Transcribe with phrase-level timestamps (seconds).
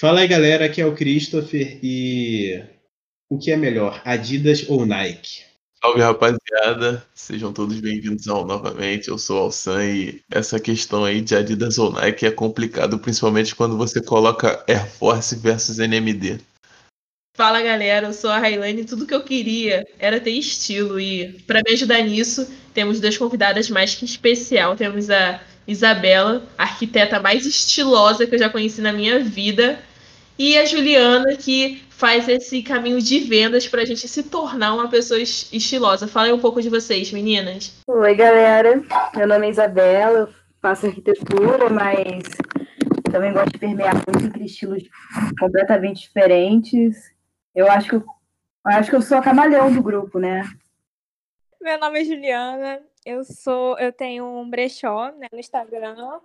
[0.00, 2.62] Fala aí, galera, aqui é o Christopher e
[3.28, 5.42] o que é melhor, Adidas ou Nike?
[5.82, 9.08] Salve rapaziada, sejam todos bem-vindos ao novamente.
[9.08, 13.56] Eu sou o Alsan e essa questão aí de Adidas ou Nike é complicado, principalmente
[13.56, 16.38] quando você coloca Air Force versus NMD.
[17.36, 21.00] Fala galera, eu sou a Railane e tudo que eu queria era ter estilo.
[21.00, 24.76] E para me ajudar nisso, temos duas convidadas mais que especial.
[24.76, 29.78] Temos a Isabela, arquiteta mais estilosa que eu já conheci na minha vida,
[30.38, 34.88] e a Juliana, que faz esse caminho de vendas para a gente se tornar uma
[34.88, 36.06] pessoa estilosa.
[36.06, 37.82] Fala um pouco de vocês, meninas.
[37.88, 38.80] Oi, galera.
[39.16, 40.28] Meu nome é Isabela, eu
[40.62, 42.22] faço arquitetura, mas
[43.10, 44.84] também gosto de permear muito entre estilos
[45.40, 47.12] completamente diferentes.
[47.52, 50.48] Eu acho que eu, eu acho que eu sou a camaleão do grupo, né?
[51.60, 52.80] Meu nome é Juliana.
[53.04, 56.20] Eu sou, eu tenho um brechó né, no Instagram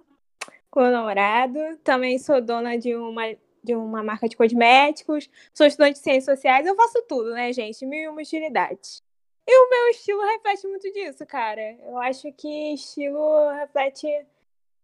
[0.70, 1.58] com o namorado.
[1.84, 3.24] Também sou dona de uma
[3.64, 7.86] de uma marca de cosméticos, sou estudante de ciências sociais, eu faço tudo, né, gente?
[7.86, 9.02] Mil e uma utilidades.
[9.47, 11.78] E o meu estilo reflete muito disso, cara.
[11.86, 14.08] Eu acho que estilo reflete,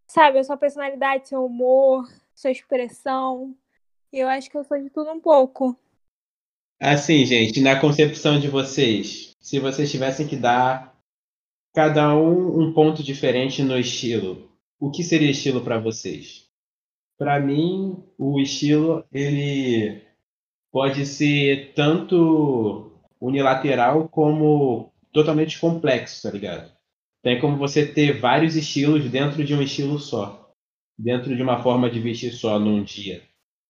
[0.07, 3.55] sabe, a sua personalidade, seu humor, sua expressão.
[4.11, 5.77] E eu acho que eu sou de tudo um pouco.
[6.79, 10.97] Assim, gente, na concepção de vocês, se vocês tivessem que dar
[11.73, 16.48] cada um um ponto diferente no estilo, o que seria estilo para vocês?
[17.19, 20.01] Para mim, o estilo ele
[20.71, 26.71] pode ser tanto unilateral como totalmente complexo, tá ligado?
[27.21, 30.53] Tem como você ter vários estilos dentro de um estilo só,
[30.97, 33.21] dentro de uma forma de vestir só num dia.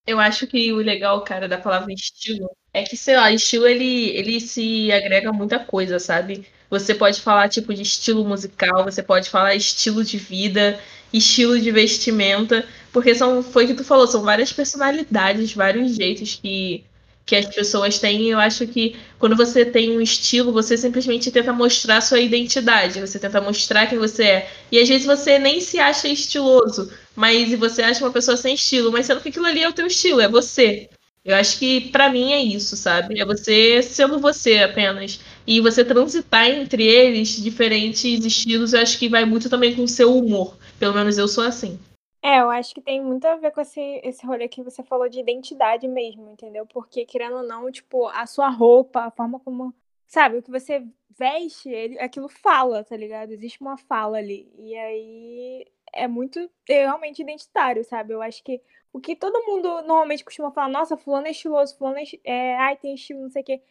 [0.06, 4.10] Eu acho que o legal, cara, da palavra estilo é que, sei lá, estilo ele,
[4.10, 6.46] ele se agrega a muita coisa, sabe?
[6.70, 10.78] Você pode falar tipo de estilo musical, você pode falar estilo de vida,
[11.12, 16.38] estilo de vestimenta, porque são, foi o que tu falou, são várias personalidades, vários jeitos
[16.40, 16.84] que,
[17.24, 18.30] que as pessoas têm.
[18.30, 23.18] Eu acho que quando você tem um estilo, você simplesmente tenta mostrar sua identidade, você
[23.18, 24.50] tenta mostrar quem você é.
[24.72, 28.90] E às vezes você nem se acha estiloso, mas você acha uma pessoa sem estilo,
[28.90, 30.88] mas sendo que aquilo ali é o teu estilo, é você.
[31.24, 33.20] Eu acho que para mim é isso, sabe?
[33.20, 35.20] É você sendo você apenas.
[35.46, 39.88] E você transitar entre eles, diferentes estilos, eu acho que vai muito também com o
[39.88, 40.56] seu humor.
[40.78, 41.78] Pelo menos eu sou assim.
[42.22, 45.08] É, eu acho que tem muito a ver com esse, esse rolê que você falou
[45.08, 46.66] de identidade mesmo, entendeu?
[46.66, 49.74] Porque, querendo ou não, tipo, a sua roupa, a forma como.
[50.06, 50.84] Sabe, o que você
[51.18, 53.30] veste, ele, aquilo fala, tá ligado?
[53.32, 54.52] Existe uma fala ali.
[54.58, 56.38] E aí é muito
[56.68, 58.12] é realmente identitário, sabe?
[58.14, 58.60] Eu acho que
[58.92, 62.76] o que todo mundo normalmente costuma falar, nossa, fulano é estiloso, fulano é, é ai,
[62.76, 63.62] tem estilo, não sei o quê.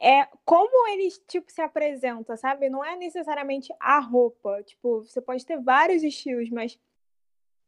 [0.00, 2.68] É como eles, tipo, se apresenta, sabe?
[2.68, 4.62] Não é necessariamente a roupa.
[4.64, 6.78] Tipo, você pode ter vários estilos, mas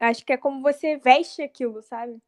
[0.00, 2.18] acho que é como você veste aquilo, sabe?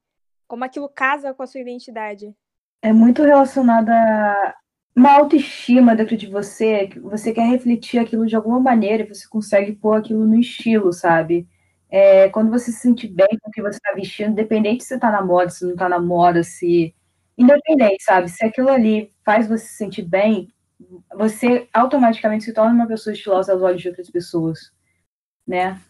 [0.47, 2.35] Como aquilo casa com a sua identidade.
[2.81, 4.55] É muito relacionada a
[4.95, 9.73] uma autoestima dentro de você, você quer refletir aquilo de alguma maneira e você consegue
[9.73, 11.47] pôr aquilo no estilo, sabe?
[11.91, 15.11] É, quando você se sente bem com o que você está vestindo, independente se está
[15.11, 16.95] na moda, se não está na moda, se.
[17.37, 18.29] Independente, sabe?
[18.29, 20.49] Se aquilo ali faz você se sentir bem,
[21.15, 24.73] você automaticamente se torna uma pessoa estilosa aos olhos de outras pessoas,
[25.47, 25.81] né?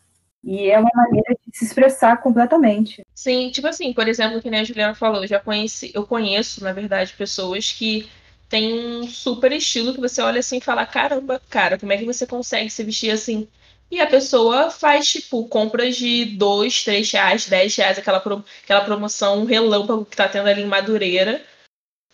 [0.44, 3.04] E é uma maneira de se expressar completamente.
[3.15, 6.62] Sim, tipo assim, por exemplo, que nem a Juliana falou, eu já conheci, eu conheço,
[6.62, 8.09] na verdade, pessoas que
[8.49, 12.04] têm um super estilo que você olha assim e fala, caramba, cara, como é que
[12.04, 13.49] você consegue se vestir assim?
[13.91, 18.84] E a pessoa faz, tipo, compras de 2, 3 reais, 10 reais, aquela, pro, aquela
[18.84, 21.43] promoção relâmpago que tá tendo ali em Madureira.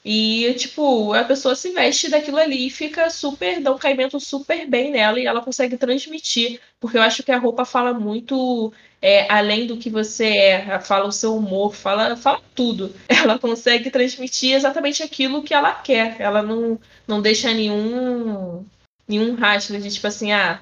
[0.05, 4.67] E, tipo, a pessoa se veste daquilo ali e fica super, dá um caimento super
[4.67, 6.61] bem nela e ela consegue transmitir.
[6.79, 8.71] Porque eu acho que a roupa fala muito
[9.01, 12.95] é, além do que você é, fala o seu humor, fala, fala tudo.
[13.09, 16.17] Ela consegue transmitir exatamente aquilo que ela quer.
[16.21, 18.65] Ela não, não deixa nenhum,
[19.09, 20.61] nenhum rastro de, tipo assim, ah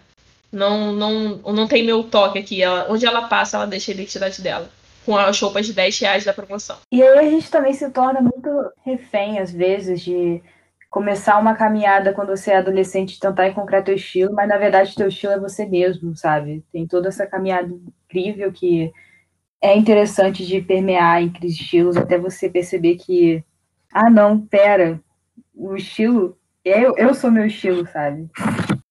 [0.53, 2.63] não, não, não tem meu toque aqui.
[2.63, 4.71] Ela, onde ela passa, ela deixa a identidade dela.
[5.05, 6.79] Com as roupas de 10 reais da promoção.
[6.91, 8.49] E aí a gente também se torna muito
[8.85, 10.43] refém, às vezes, de
[10.91, 15.09] começar uma caminhada quando você é adolescente, tentar encontrar teu estilo, mas na verdade teu
[15.09, 16.63] estilo é você mesmo, sabe?
[16.71, 17.73] Tem toda essa caminhada
[18.07, 18.93] incrível que
[19.61, 23.43] é interessante de permear entre estilos até você perceber que,
[23.93, 25.01] ah, não, pera,
[25.55, 28.29] o estilo, eu, eu sou meu estilo, sabe?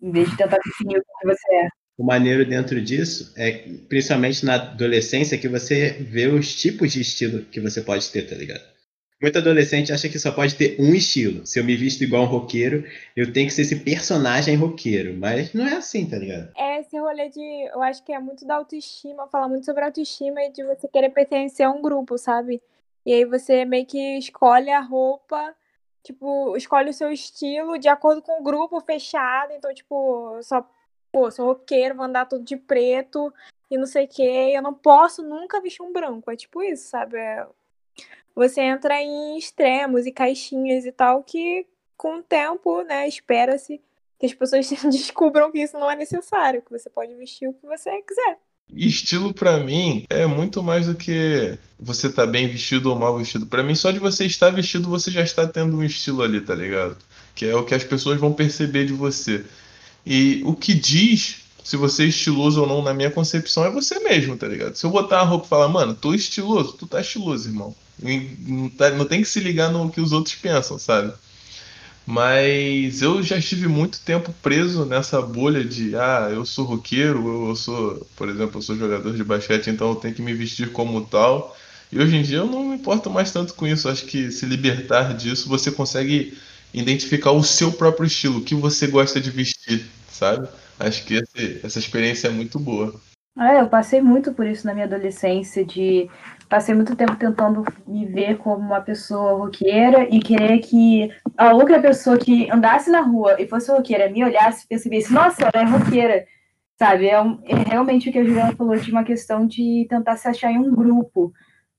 [0.02, 1.68] em vez de tentar definir o que você é.
[2.02, 7.44] O maneiro dentro disso é, principalmente na adolescência, que você vê os tipos de estilo
[7.44, 8.64] que você pode ter, tá ligado?
[9.22, 11.46] Muito adolescente acha que só pode ter um estilo.
[11.46, 12.84] Se eu me visto igual um roqueiro,
[13.16, 15.16] eu tenho que ser esse personagem roqueiro.
[15.16, 16.52] Mas não é assim, tá ligado?
[16.58, 17.70] É esse rolê de.
[17.72, 21.10] Eu acho que é muito da autoestima, falar muito sobre autoestima e de você querer
[21.10, 22.60] pertencer a um grupo, sabe?
[23.06, 25.54] E aí você meio que escolhe a roupa,
[26.04, 29.54] tipo, escolhe o seu estilo de acordo com o grupo fechado.
[29.54, 30.68] Então, tipo, só,
[31.12, 33.34] pô, sou roqueiro, vou andar tudo de preto
[33.70, 34.52] e não sei o quê.
[34.54, 36.32] Eu não posso nunca vestir um branco.
[36.32, 37.18] É tipo isso, sabe?
[37.18, 37.46] É...
[38.36, 41.66] Você entra em extremos e caixinhas e tal que
[41.98, 43.80] com o tempo, né, espera-se
[44.20, 47.66] que as pessoas descubram que isso não é necessário, que você pode vestir o que
[47.66, 48.40] você quiser.
[48.74, 53.46] Estilo para mim é muito mais do que você tá bem vestido ou mal vestido.
[53.46, 56.56] Para mim, só de você estar vestido, você já está tendo um estilo ali, tá
[56.56, 56.98] ligado?
[57.36, 59.44] Que é o que as pessoas vão perceber de você.
[60.06, 64.00] E o que diz se você é estiloso ou não, na minha concepção, é você
[64.00, 64.76] mesmo, tá ligado?
[64.76, 67.76] Se eu botar a roupa e falar, mano, tô estiloso, tu tá estiloso, irmão.
[68.00, 71.14] Não, tá, não tem que se ligar no que os outros pensam, sabe?
[72.06, 77.56] Mas eu já estive muito tempo preso nessa bolha de ah, eu sou roqueiro, eu
[77.56, 81.06] sou, por exemplo, eu sou jogador de basquete, então eu tenho que me vestir como
[81.06, 81.56] tal.
[81.92, 83.88] E hoje em dia eu não me importo mais tanto com isso.
[83.88, 86.38] Acho que se libertar disso, você consegue
[86.74, 90.48] identificar o seu próprio estilo, o que você gosta de vestir, sabe?
[90.80, 92.94] Acho que esse, essa experiência é muito boa.
[93.38, 96.10] É, eu passei muito por isso na minha adolescência, de
[96.50, 101.82] passei muito tempo tentando me ver como uma pessoa roqueira e querer que a outra
[101.82, 105.66] pessoa que andasse na rua e fosse roqueira me olhasse e percebesse, nossa, ela é
[105.66, 106.26] roqueira,
[106.78, 107.08] sabe?
[107.08, 110.28] É, um, é realmente o que a Juliana falou de uma questão de tentar se
[110.28, 111.32] achar em um grupo.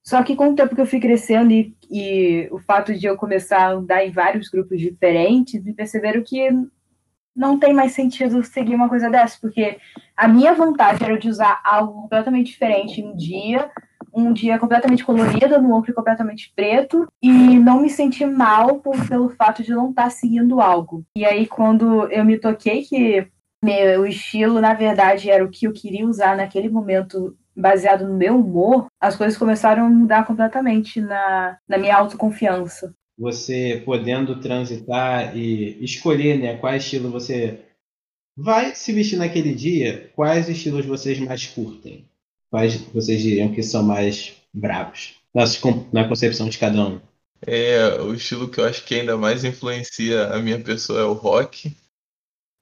[0.02, 3.16] Só que com o tempo que eu fui crescendo e, e o fato de eu
[3.16, 6.48] começar a andar em vários grupos diferentes, me perceberam que
[7.34, 9.78] não tem mais sentido seguir uma coisa dessa, porque
[10.16, 13.70] a minha vontade era de usar algo completamente diferente um dia,
[14.14, 19.30] um dia completamente colorido, no outro completamente preto, e não me sentir mal por, pelo
[19.30, 21.04] fato de não estar tá seguindo algo.
[21.16, 23.26] E aí, quando eu me toquei que
[23.64, 28.38] meu estilo, na verdade, era o que eu queria usar naquele momento, baseado no meu
[28.40, 32.94] humor, as coisas começaram a mudar completamente na, na minha autoconfiança.
[33.18, 37.60] Você podendo transitar e escolher né, qual estilo você
[38.36, 42.08] vai se vestir naquele dia, quais estilos vocês mais curtem?
[42.52, 45.14] quais vocês diriam que são mais bravos?
[45.90, 47.00] Na concepção de cada um.
[47.44, 51.14] É, o estilo que eu acho que ainda mais influencia a minha pessoa é o
[51.14, 51.74] rock.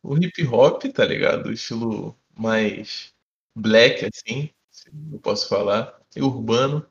[0.03, 1.47] O hip hop, tá ligado?
[1.47, 3.13] O estilo mais
[3.55, 4.49] black, assim,
[5.12, 5.99] eu posso falar.
[6.15, 6.87] E urbano.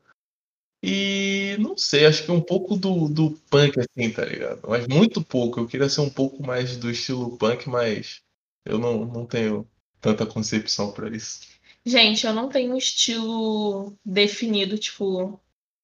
[0.82, 4.62] E não sei, acho que um pouco do, do punk, assim, tá ligado?
[4.66, 5.60] Mas muito pouco.
[5.60, 8.22] Eu queria ser um pouco mais do estilo punk, mas
[8.64, 9.68] eu não, não tenho
[10.00, 11.40] tanta concepção para isso.
[11.84, 15.40] Gente, eu não tenho um estilo definido, tipo,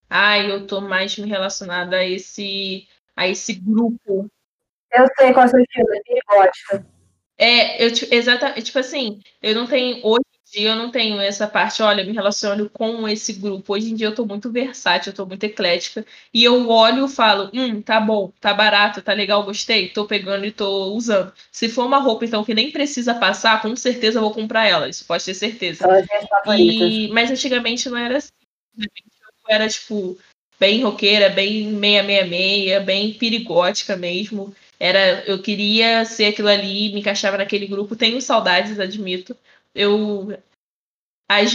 [0.09, 4.31] ai, ah, eu tô mais me relacionada a esse a esse grupo.
[4.93, 6.87] Eu sei qual é o seu estilo, é periódica.
[7.39, 11.83] É, eu exatamente, tipo assim, eu não tenho hoje dia eu não tenho essa parte,
[11.83, 13.75] olha, me relaciono com esse grupo.
[13.75, 16.07] Hoje em dia eu tô muito versátil, eu tô muito eclética.
[16.33, 20.47] E eu olho e falo, hum, tá bom, tá barato, tá legal, gostei, tô pegando
[20.47, 21.33] e tô usando.
[21.51, 24.89] Se for uma roupa, então, que nem precisa passar, com certeza eu vou comprar ela.
[24.89, 25.85] Isso pode ter certeza.
[26.57, 27.09] E...
[27.09, 28.31] Mas antigamente não era assim.
[28.79, 30.17] Eu era, tipo,
[30.61, 34.55] bem roqueira, bem meia, meia, meia, bem perigótica mesmo.
[34.79, 37.97] Era, eu queria ser aquilo ali, me encaixava naquele grupo.
[37.97, 39.37] Tenho saudades, admito
[39.77, 40.29] eu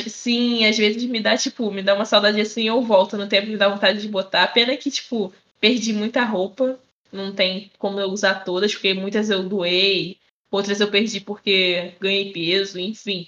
[0.09, 3.47] sim, às vezes me dá, tipo, me dá uma saudade assim, eu volto no tempo,
[3.47, 4.47] me dá vontade de botar.
[4.49, 6.79] Pena que, tipo, perdi muita roupa,
[7.11, 10.17] não tem como eu usar todas, porque muitas eu doei,
[10.51, 13.27] outras eu perdi porque ganhei peso, enfim.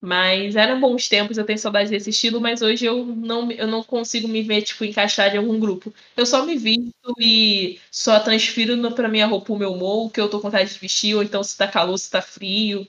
[0.00, 3.82] Mas eram bons tempos, eu tenho saudade desse estilo, mas hoje eu não, eu não
[3.82, 5.92] consigo me ver, tipo, encaixar em algum grupo.
[6.16, 10.28] Eu só me visto e só transfiro pra minha roupa o meu o que eu
[10.30, 12.86] tô com vontade de vestir, ou então se tá calor, se tá frio.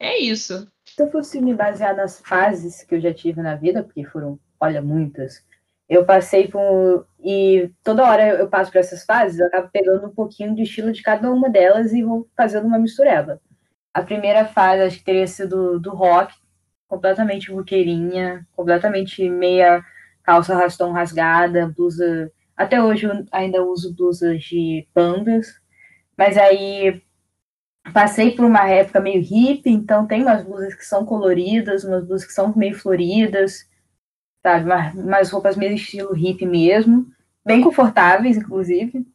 [0.00, 0.70] É isso.
[0.86, 4.38] Se eu fosse me basear nas fases que eu já tive na vida, porque foram,
[4.60, 5.44] olha, muitas,
[5.88, 7.06] eu passei por.
[7.20, 10.92] E toda hora eu passo por essas fases, eu acabo pegando um pouquinho de estilo
[10.92, 13.40] de cada uma delas e vou fazendo uma mistureba.
[13.94, 16.34] A primeira fase, acho que teria sido do rock,
[16.88, 19.84] completamente roqueirinha, completamente meia
[20.22, 22.30] calça rastão rasgada, blusa.
[22.56, 25.48] Até hoje eu ainda uso blusas de bandas,
[26.16, 27.02] mas aí
[27.92, 32.26] passei por uma época meio hippie, então tem umas blusas que são coloridas, umas blusas
[32.26, 33.68] que são meio floridas,
[34.42, 34.70] sabe?
[34.94, 37.06] Umas roupas meio estilo hippie mesmo,
[37.44, 39.06] bem confortáveis, inclusive.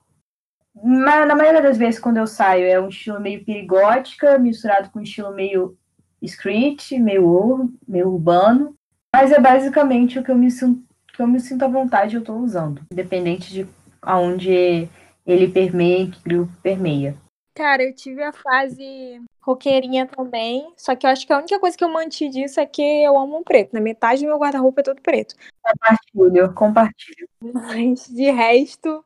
[0.84, 5.00] Mas na maioria das vezes, quando eu saio, é um estilo meio perigótica, misturado com
[5.00, 5.78] um estilo meio
[6.22, 8.76] street, meio, meio urbano.
[9.14, 12.22] Mas é basicamente o que eu me sinto, que eu me sinto à vontade eu
[12.22, 13.68] estou usando, independente de
[14.02, 14.90] aonde
[15.26, 17.16] ele permeia, que grupo permeia.
[17.54, 20.74] Cara, eu tive a fase roqueirinha também.
[20.76, 23.18] Só que eu acho que a única coisa que eu mantive disso é que eu
[23.18, 23.74] amo um preto.
[23.74, 25.36] Na metade do meu guarda-roupa é todo preto.
[25.62, 27.30] Compartilho, compartilho.
[27.42, 29.06] Mas de resto,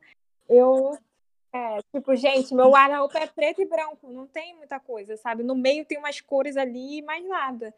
[0.50, 0.98] eu.
[1.54, 5.44] É, tipo, gente, meu guarda-roupa é preto e branco, não tem muita coisa, sabe?
[5.44, 7.74] No meio tem umas cores ali e mais nada.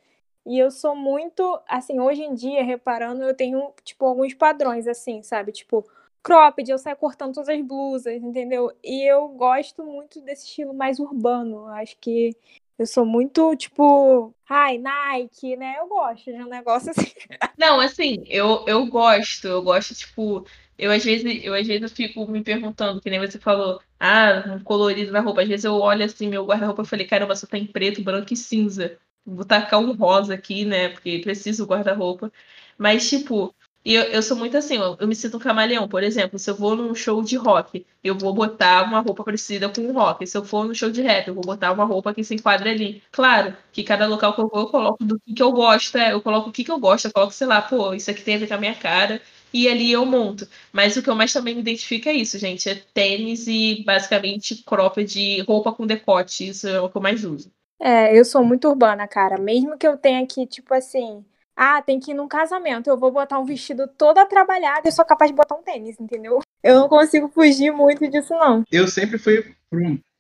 [0.46, 5.22] E eu sou muito, assim, hoje em dia, reparando, eu tenho, tipo, alguns padrões, assim,
[5.22, 5.52] sabe?
[5.52, 5.86] Tipo,
[6.24, 8.72] cropped, eu saio cortando todas as blusas, entendeu?
[8.84, 11.68] E eu gosto muito desse estilo mais urbano.
[11.68, 12.36] Acho que
[12.78, 15.76] eu sou muito, tipo, ai, Nike, né?
[15.80, 17.12] Eu gosto de um negócio assim.
[17.58, 20.46] Não, assim, eu, eu gosto, eu gosto, tipo,
[20.78, 24.64] eu às vezes, eu às vezes fico me perguntando, que nem você falou, ah, um
[24.64, 25.42] colorido na roupa.
[25.42, 28.38] Às vezes eu olho assim, meu guarda-roupa e falei, caramba, só tem preto, branco e
[28.38, 28.98] cinza.
[29.26, 30.90] Vou tacar um rosa aqui, né?
[30.90, 32.32] Porque preciso guarda-roupa.
[32.78, 33.54] Mas, tipo,
[33.86, 35.88] eu, eu sou muito assim, eu, eu, me sinto um camaleão.
[35.88, 39.70] Por exemplo, se eu vou num show de rock, eu vou botar uma roupa parecida
[39.70, 40.26] com o rock.
[40.28, 42.70] Se eu for num show de rap, eu vou botar uma roupa que se enquadra
[42.70, 43.02] ali.
[43.12, 45.98] Claro, que cada local que eu vou, eu coloco do que, que eu gosto.
[45.98, 48.22] É, eu coloco o que, que eu gosto, eu coloco, sei lá, pô, isso aqui
[48.22, 49.22] tem a ver com a minha cara.
[49.54, 50.48] E ali eu monto.
[50.72, 52.70] Mas o que eu mais também me identifico é isso, gente.
[52.70, 56.50] É tênis e basicamente cropped de roupa com decote.
[56.50, 57.52] Isso é o que eu mais uso.
[57.80, 59.40] É, eu sou muito urbana, cara.
[59.40, 61.24] Mesmo que eu tenha que, tipo assim,
[61.62, 65.04] ah, tem que ir num casamento, eu vou botar um vestido toda trabalhada e sou
[65.04, 66.40] capaz de botar um tênis, entendeu?
[66.64, 68.64] Eu não consigo fugir muito disso, não.
[68.72, 69.54] Eu sempre fui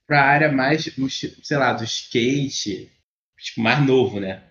[0.05, 0.93] pra área mais,
[1.41, 2.91] sei lá, do skate,
[3.37, 4.43] tipo, mais novo, né?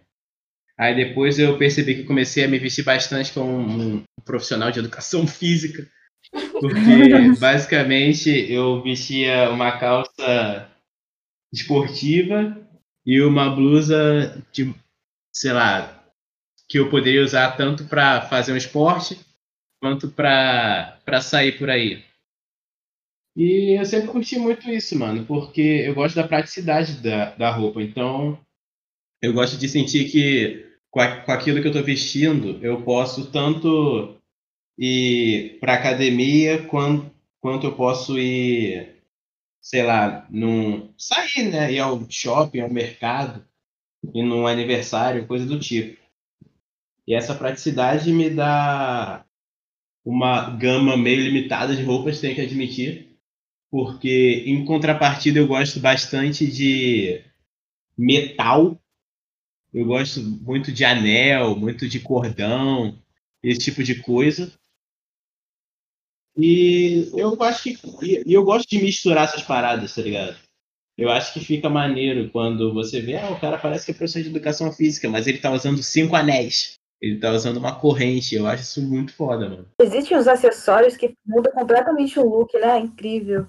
[0.79, 4.79] Aí depois eu percebi que comecei a me vestir bastante como um, um profissional de
[4.79, 5.87] educação física.
[6.33, 6.73] Porque
[7.39, 10.71] basicamente eu vestia uma calça
[11.53, 12.57] esportiva
[13.05, 14.75] e uma blusa de,
[15.35, 15.98] sei lá,
[16.69, 19.19] que eu poderia usar tanto para fazer um esporte
[19.81, 22.05] quanto para sair por aí.
[23.37, 27.81] E eu sempre curti muito isso, mano, porque eu gosto da praticidade da, da roupa.
[27.81, 28.39] Então,
[29.23, 33.31] eu gosto de sentir que com, a, com aquilo que eu estou vestindo, eu posso
[33.31, 34.17] tanto
[34.77, 37.11] ir para academia quanto,
[37.41, 38.99] quanto eu posso ir
[39.69, 41.71] sei lá, num, sair, né?
[41.73, 43.45] Ir ao shopping, ao mercado,
[44.15, 46.01] ir num aniversário, coisa do tipo.
[47.09, 49.25] E essa praticidade me dá
[50.05, 53.17] uma gama meio limitada de roupas, tenho que admitir,
[53.71, 57.25] porque em contrapartida eu gosto bastante de
[57.97, 58.79] metal,
[59.73, 63.03] eu gosto muito de anel, muito de cordão,
[63.43, 64.53] esse tipo de coisa.
[66.37, 67.79] E eu acho que.
[68.03, 70.37] E eu gosto de misturar essas paradas, tá ligado?
[70.99, 74.23] Eu acho que fica maneiro quando você vê, ah, o cara parece que é professor
[74.23, 76.78] de educação física, mas ele tá usando cinco anéis.
[77.01, 78.35] Ele tá usando uma corrente.
[78.35, 79.67] Eu acho isso muito foda, mano.
[79.81, 82.79] Existem uns acessórios que mudam completamente o look, né?
[82.79, 83.47] Incrível.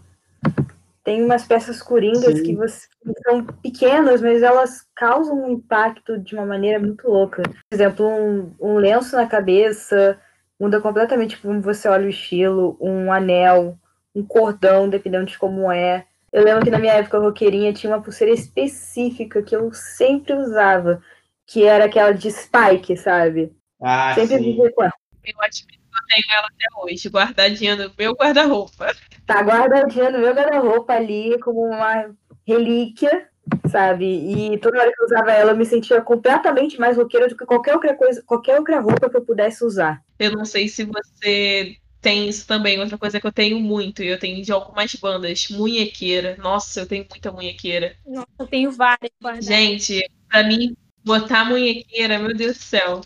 [1.03, 2.43] Tem umas peças coringas Sim.
[2.43, 7.41] que, você, que são pequenas, mas elas causam um impacto de uma maneira muito louca.
[7.41, 10.19] Por exemplo, um, um lenço na cabeça,
[10.59, 13.77] muda completamente como você olha o estilo, um anel,
[14.13, 16.05] um cordão, dependendo de como é.
[16.31, 21.01] Eu lembro que na minha época roqueirinha tinha uma pulseira específica que eu sempre usava,
[21.49, 23.51] que era aquela de Spike, sabe?
[23.81, 24.55] Ah, sempre sim.
[24.55, 24.93] com ela.
[25.25, 28.95] Eu admito que eu tenho ela até hoje, guardadinha no meu guarda-roupa.
[29.25, 32.11] Tá guardadinha no meu guarda-roupa ali, como uma
[32.47, 33.27] relíquia
[33.67, 34.05] sabe?
[34.05, 37.45] E toda hora que eu usava ela, eu me sentia completamente mais roqueira do que
[37.45, 40.03] qualquer outra coisa, qualquer outra roupa que eu pudesse usar.
[40.19, 44.07] Eu não sei se você tem isso também, outra coisa que eu tenho muito, e
[44.07, 46.37] eu tenho de algumas bandas, munhequeira.
[46.37, 47.95] Nossa, eu tenho muita munhequeira.
[48.05, 49.45] Nossa, eu tenho várias bandas.
[49.45, 50.75] Gente, pra mim,
[51.09, 53.01] botar munhequeira, meu Deus do céu,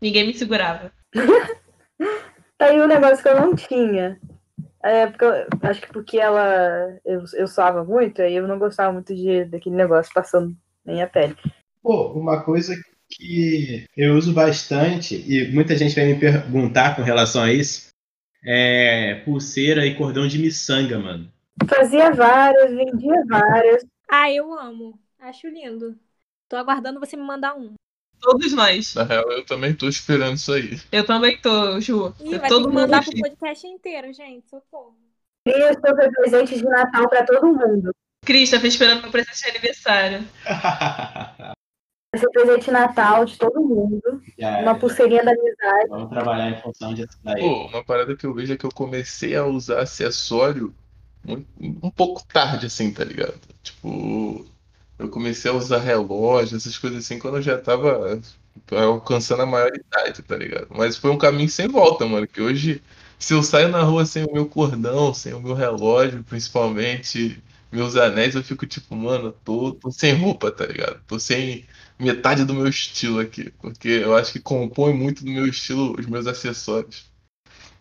[0.00, 0.90] ninguém me segurava.
[2.56, 4.18] tá aí um negócio que eu não tinha.
[4.82, 6.98] É, porque eu, acho que porque ela.
[7.04, 11.06] Eu, eu suava muito, aí eu não gostava muito de, daquele negócio passando na minha
[11.06, 11.36] pele.
[11.82, 12.74] Pô, uma coisa
[13.10, 17.88] que eu uso bastante, e muita gente vai me perguntar com relação a isso,
[18.42, 21.30] é pulseira e cordão de miçanga, mano.
[21.68, 23.84] Fazia várias, vendia várias.
[24.10, 24.98] Ah, eu amo.
[25.18, 25.96] Acho lindo.
[26.48, 27.74] Tô aguardando você me mandar um.
[28.20, 28.94] Todos nós.
[28.94, 30.80] Na real, eu também tô esperando isso aí.
[30.90, 32.14] Eu também tô, Ju.
[32.20, 34.48] Ih, vai todo ter que mandar pro podcast inteiro, gente.
[34.48, 34.96] Socorro.
[35.46, 37.94] Cris, foi presente de Natal pra todo mundo.
[38.24, 40.26] Cris, tá esperando meu presente de aniversário.
[40.44, 44.22] Vai ser presente de Natal de todo mundo.
[44.38, 45.88] Já, uma pulseirinha da amizade.
[45.88, 47.42] Vamos trabalhar em função disso daí.
[47.42, 50.74] Pô, uma parada que eu vejo é que eu comecei a usar acessório
[51.26, 51.44] um,
[51.82, 53.40] um pouco tarde, assim, tá ligado?
[53.62, 54.46] Tipo,
[55.04, 58.20] eu comecei a usar relógio, essas coisas assim, quando eu já tava
[58.70, 60.68] alcançando a maioridade, tá ligado?
[60.70, 62.26] Mas foi um caminho sem volta, mano.
[62.26, 62.82] Que hoje,
[63.18, 67.42] se eu saio na rua sem o meu cordão, sem o meu relógio, principalmente
[67.72, 71.00] meus anéis, eu fico tipo, mano, tô, tô sem roupa, tá ligado?
[71.06, 71.66] Tô sem
[71.98, 73.50] metade do meu estilo aqui.
[73.60, 77.12] Porque eu acho que compõe muito do meu estilo os meus acessórios.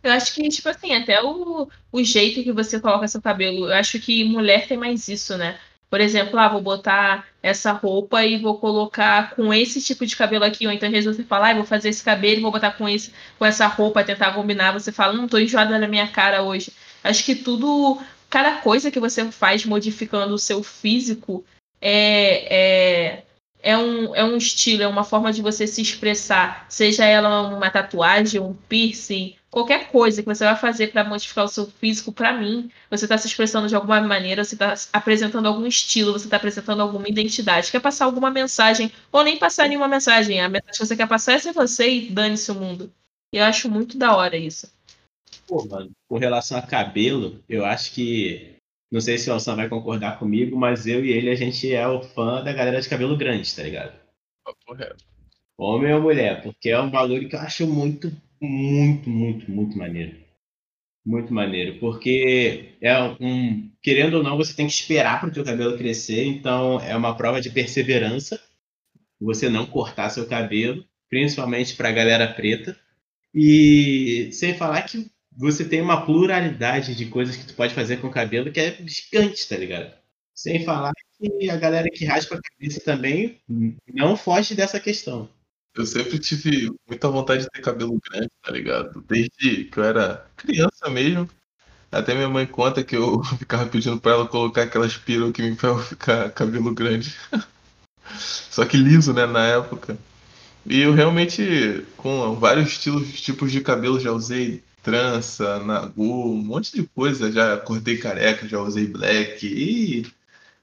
[0.02, 3.74] Eu acho que, tipo assim, até o, o jeito que você coloca seu cabelo, eu
[3.74, 5.58] acho que mulher tem mais isso, né?
[5.94, 10.44] Por exemplo, ah, vou botar essa roupa e vou colocar com esse tipo de cabelo
[10.44, 12.72] aqui, ou então às vezes você fala, ah, vou fazer esse cabelo e vou botar
[12.72, 16.42] com, esse, com essa roupa, tentar combinar, você fala, não, tô enjoada na minha cara
[16.42, 16.74] hoje.
[17.04, 21.46] Acho que tudo, cada coisa que você faz modificando o seu físico
[21.80, 23.24] é, é,
[23.64, 27.70] é, um, é um estilo, é uma forma de você se expressar, seja ela uma
[27.72, 32.34] tatuagem, um piercing, qualquer coisa que você vai fazer para modificar o seu físico, para
[32.34, 36.38] mim, você está se expressando de alguma maneira, você está apresentando algum estilo, você está
[36.38, 40.42] apresentando alguma identidade, quer passar alguma mensagem, ou nem passar nenhuma mensagem.
[40.42, 42.92] A mensagem que você quer passar é ser você e dane-se o mundo.
[43.32, 44.72] E eu acho muito da hora isso.
[45.48, 48.53] Pô, mano, com relação a cabelo, eu acho que.
[48.94, 51.88] Não sei se o Alção vai concordar comigo, mas eu e ele, a gente é
[51.88, 54.00] o fã da galera de cabelo grande, tá ligado?
[54.68, 55.04] Correto.
[55.58, 58.12] Homem ou mulher, porque é um valor que eu acho muito
[58.44, 60.18] muito, muito, muito maneiro.
[61.06, 65.44] Muito maneiro, porque é um, querendo ou não, você tem que esperar para o teu
[65.44, 68.42] cabelo crescer, então é uma prova de perseverança.
[69.20, 72.78] Você não cortar seu cabelo, principalmente para a galera preta.
[73.34, 78.08] E sem falar que você tem uma pluralidade de coisas que tu pode fazer com
[78.08, 79.94] o cabelo que é gigante, tá ligado?
[80.34, 83.40] Sem falar que a galera que raspa a cabeça também
[83.94, 85.30] não foge dessa questão.
[85.76, 89.04] Eu sempre tive muita vontade de ter cabelo grande, tá ligado?
[89.08, 91.28] Desde que eu era criança mesmo.
[91.92, 95.56] Até minha mãe conta que eu ficava pedindo pra ela colocar aquelas perucas em mim
[95.56, 97.16] pra ficar cabelo grande.
[98.18, 99.98] Só que liso, né, na época.
[100.66, 106.74] E eu realmente, com vários estilos, tipos de cabelo, já usei trança, nagu, um monte
[106.76, 107.32] de coisa.
[107.32, 109.48] Já cortei careca, já usei black.
[109.48, 110.06] E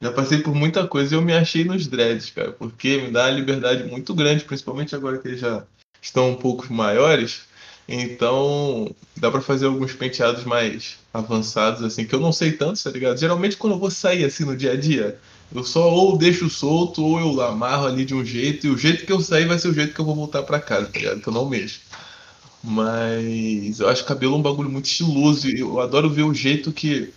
[0.00, 3.24] já passei por muita coisa e eu me achei nos dreads, cara, porque me dá
[3.24, 5.64] uma liberdade muito grande, principalmente agora que eles já
[6.00, 7.42] estão um pouco maiores.
[7.86, 12.90] Então, dá para fazer alguns penteados mais avançados, assim, que eu não sei tanto, tá
[12.90, 13.18] ligado?
[13.18, 15.18] Geralmente, quando eu vou sair assim no dia a dia,
[15.52, 19.04] eu só ou deixo solto ou eu amarro ali de um jeito, e o jeito
[19.04, 21.20] que eu sair vai ser o jeito que eu vou voltar para casa, tá ligado?
[21.20, 21.80] Que eu não mexo.
[22.62, 27.12] Mas eu acho cabelo um bagulho muito estiloso e eu adoro ver o jeito que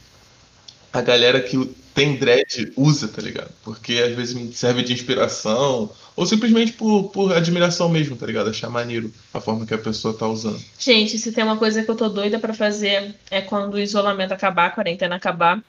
[0.92, 1.58] a galera que
[1.94, 3.52] tem dread usa, tá ligado?
[3.64, 8.50] Porque às vezes serve de inspiração, ou simplesmente por, por admiração mesmo, tá ligado?
[8.50, 10.60] Achar maneiro a forma que a pessoa tá usando.
[10.80, 14.32] Gente, se tem uma coisa que eu tô doida para fazer é quando o isolamento
[14.32, 15.62] acabar, a quarentena acabar.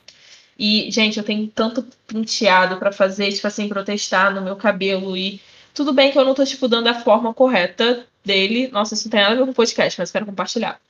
[0.58, 5.16] E, gente, eu tenho tanto penteado para fazer, tipo assim, protestar no meu cabelo.
[5.16, 5.40] E
[5.74, 8.68] tudo bem que eu não tô, tipo, dando a forma correta dele.
[8.68, 10.80] Nossa, isso não tem nada a ver com o podcast, mas quero compartilhar.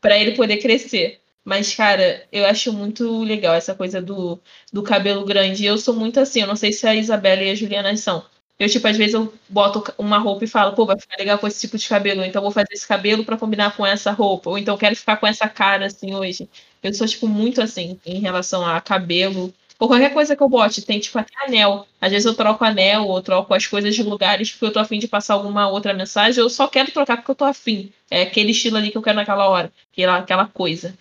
[0.00, 1.20] para ele poder crescer.
[1.44, 4.40] Mas, cara, eu acho muito legal essa coisa do,
[4.72, 5.64] do cabelo grande.
[5.66, 8.24] Eu sou muito assim, eu não sei se a Isabela e a Juliana são.
[8.58, 11.46] Eu, tipo, às vezes eu boto uma roupa e falo, pô, vai ficar legal com
[11.46, 14.48] esse tipo de cabelo, então vou fazer esse cabelo para combinar com essa roupa.
[14.50, 16.48] Ou então quero ficar com essa cara, assim, hoje.
[16.82, 19.52] Eu sou, tipo, muito assim, em relação a cabelo.
[19.78, 21.86] Ou qualquer coisa que eu bote, tem, tipo, até anel.
[22.00, 24.98] Às vezes eu troco anel, ou troco as coisas de lugares porque eu tô afim
[24.98, 26.42] de passar alguma outra mensagem.
[26.42, 27.92] Eu só quero trocar porque eu tô afim.
[28.10, 29.72] É aquele estilo ali que eu quero naquela hora.
[29.92, 30.96] Aquela, aquela coisa.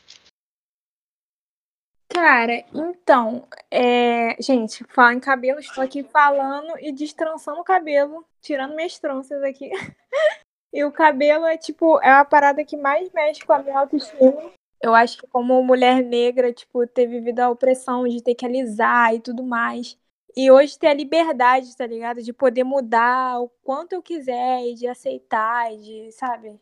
[2.09, 4.35] Cara, então, é...
[4.39, 9.71] gente, falar em cabelo, estou aqui falando e destrançando o cabelo, tirando minhas tranças aqui.
[10.71, 14.51] e o cabelo é tipo, é a parada que mais mexe com a minha autoestima.
[14.83, 19.15] Eu acho que como mulher negra, tipo, ter vivido a opressão de ter que alisar
[19.15, 19.97] e tudo mais.
[20.35, 22.21] E hoje ter a liberdade, tá ligado?
[22.21, 26.59] De poder mudar o quanto eu quiser e de aceitar e de, sabe?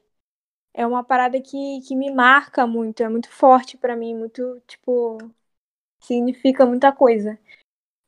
[0.73, 5.17] É uma parada que, que me marca muito, é muito forte para mim, muito, tipo,
[6.01, 7.39] significa muita coisa.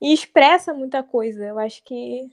[0.01, 1.45] E expressa muita coisa.
[1.45, 2.29] Eu acho que,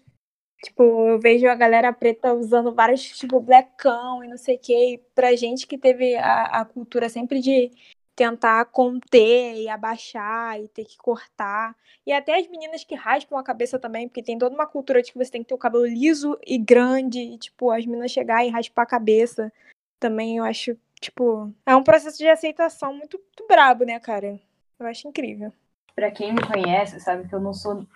[0.62, 4.94] tipo, eu vejo a galera preta usando vários, tipo, blackão e não sei o quê.
[4.94, 7.70] E pra gente que teve a, a cultura sempre de
[8.14, 11.75] tentar conter e abaixar e ter que cortar.
[12.07, 15.12] E até as meninas que raspam a cabeça também, porque tem toda uma cultura de
[15.12, 18.44] que você tem que ter o cabelo liso e grande, e, tipo, as meninas chegar
[18.44, 19.53] e raspar a cabeça.
[19.99, 24.38] Também eu acho, tipo, é um processo de aceitação muito, muito brabo, né, cara?
[24.79, 25.53] Eu acho incrível.
[25.94, 27.87] Para quem me conhece, sabe que eu não sou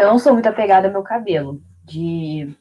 [0.00, 2.54] eu não sou muito apegada ao meu cabelo, de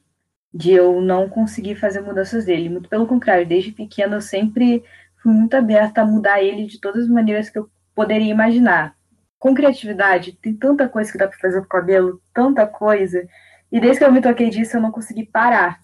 [0.54, 4.84] de eu não conseguir fazer mudanças dele, muito pelo contrário, desde pequena eu sempre
[5.24, 8.94] fui muito aberta a mudar ele de todas as maneiras que eu poderia imaginar.
[9.40, 13.26] Com criatividade, tem tanta coisa que dá para fazer com o cabelo, tanta coisa.
[13.72, 15.80] E desde que eu me toquei disso, eu não consegui parar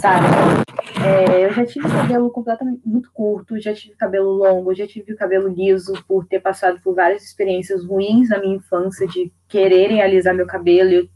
[0.00, 0.26] sabe?
[1.04, 5.48] É, eu já tive cabelo completamente muito curto, já tive cabelo longo, já tive cabelo
[5.48, 10.46] liso por ter passado por várias experiências ruins na minha infância de quererem alisar meu
[10.46, 10.90] cabelo.
[10.90, 11.08] Eu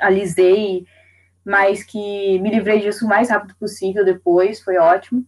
[0.00, 0.86] alisei,
[1.44, 5.24] mas que me livrei disso o mais rápido possível depois, foi ótimo.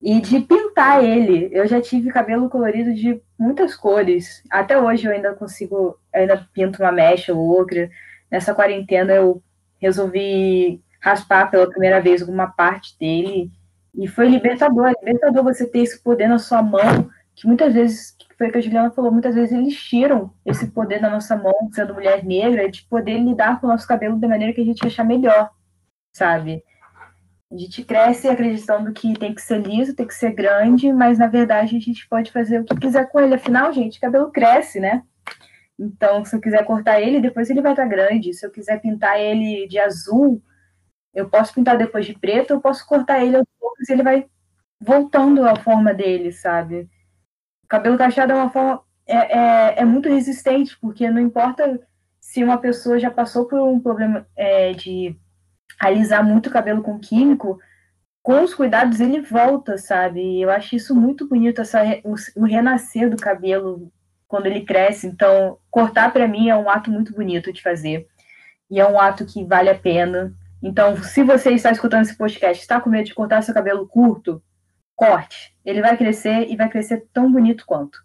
[0.00, 1.48] E de pintar ele.
[1.50, 4.44] Eu já tive cabelo colorido de muitas cores.
[4.48, 7.90] Até hoje eu ainda consigo, ainda pinto uma mecha ou outra.
[8.30, 9.42] Nessa quarentena eu
[9.80, 13.50] resolvi raspar pela primeira vez alguma parte dele.
[13.94, 18.16] E foi libertador, é libertador você ter esse poder na sua mão, que muitas vezes,
[18.36, 21.54] foi o que a Juliana falou, muitas vezes eles tiram esse poder da nossa mão,
[21.72, 24.84] sendo mulher negra, de poder lidar com o nosso cabelo da maneira que a gente
[24.84, 25.48] achar melhor,
[26.12, 26.64] sabe?
[27.50, 31.28] A gente cresce acreditando que tem que ser liso, tem que ser grande, mas na
[31.28, 33.36] verdade a gente pode fazer o que quiser com ele.
[33.36, 35.04] Afinal, gente, cabelo cresce, né?
[35.78, 38.34] Então, se eu quiser cortar ele, depois ele vai estar grande.
[38.34, 40.42] Se eu quiser pintar ele de azul,
[41.14, 44.26] eu posso pintar depois de preto, eu posso cortar ele aos poucos e ele vai
[44.80, 46.88] voltando à forma dele, sabe?
[47.68, 48.82] Cabelo cacheado é uma forma.
[49.06, 51.80] É, é, é muito resistente, porque não importa
[52.20, 55.16] se uma pessoa já passou por um problema é, de
[55.80, 57.58] alisar muito o cabelo com químico,
[58.22, 60.40] com os cuidados ele volta, sabe?
[60.40, 63.90] Eu acho isso muito bonito, essa, o, o renascer do cabelo
[64.26, 65.06] quando ele cresce.
[65.06, 68.06] Então, cortar para mim é um ato muito bonito de fazer.
[68.70, 70.34] E é um ato que vale a pena.
[70.62, 74.42] Então, se você está escutando esse podcast, está com medo de cortar seu cabelo curto,
[74.98, 75.54] corte.
[75.64, 78.04] Ele vai crescer e vai crescer tão bonito quanto.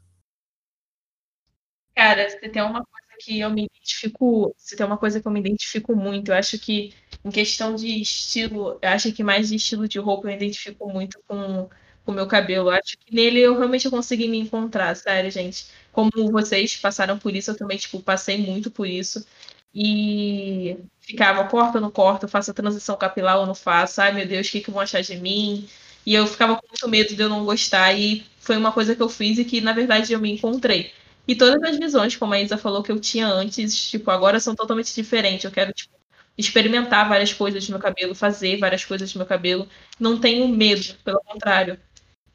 [1.96, 5.32] Cara, você tem uma coisa que eu me identifico, se tem uma coisa que eu
[5.32, 9.56] me identifico muito, eu acho que em questão de estilo, eu acho que mais de
[9.56, 11.70] estilo de roupa eu me identifico muito com
[12.06, 12.70] o meu cabelo.
[12.70, 15.68] Eu acho que nele eu realmente consegui me encontrar, sério, gente.
[15.92, 19.26] Como vocês passaram por isso, eu também, tipo, passei muito por isso.
[19.74, 24.28] E ficava, corta ou não corta, faço a transição capilar ou não faço, ai meu
[24.28, 25.68] Deus, o que, que vão achar de mim?
[26.06, 29.02] E eu ficava com muito medo de eu não gostar, e foi uma coisa que
[29.02, 30.92] eu fiz e que, na verdade, eu me encontrei.
[31.28, 34.56] E todas as visões, como a Isa falou, que eu tinha antes, tipo, agora são
[34.56, 35.46] totalmente diferentes.
[35.46, 35.94] Eu quero, tipo,
[36.38, 39.68] experimentar várias coisas no meu cabelo, fazer várias coisas no meu cabelo.
[40.00, 41.80] Não tenho medo, pelo contrário.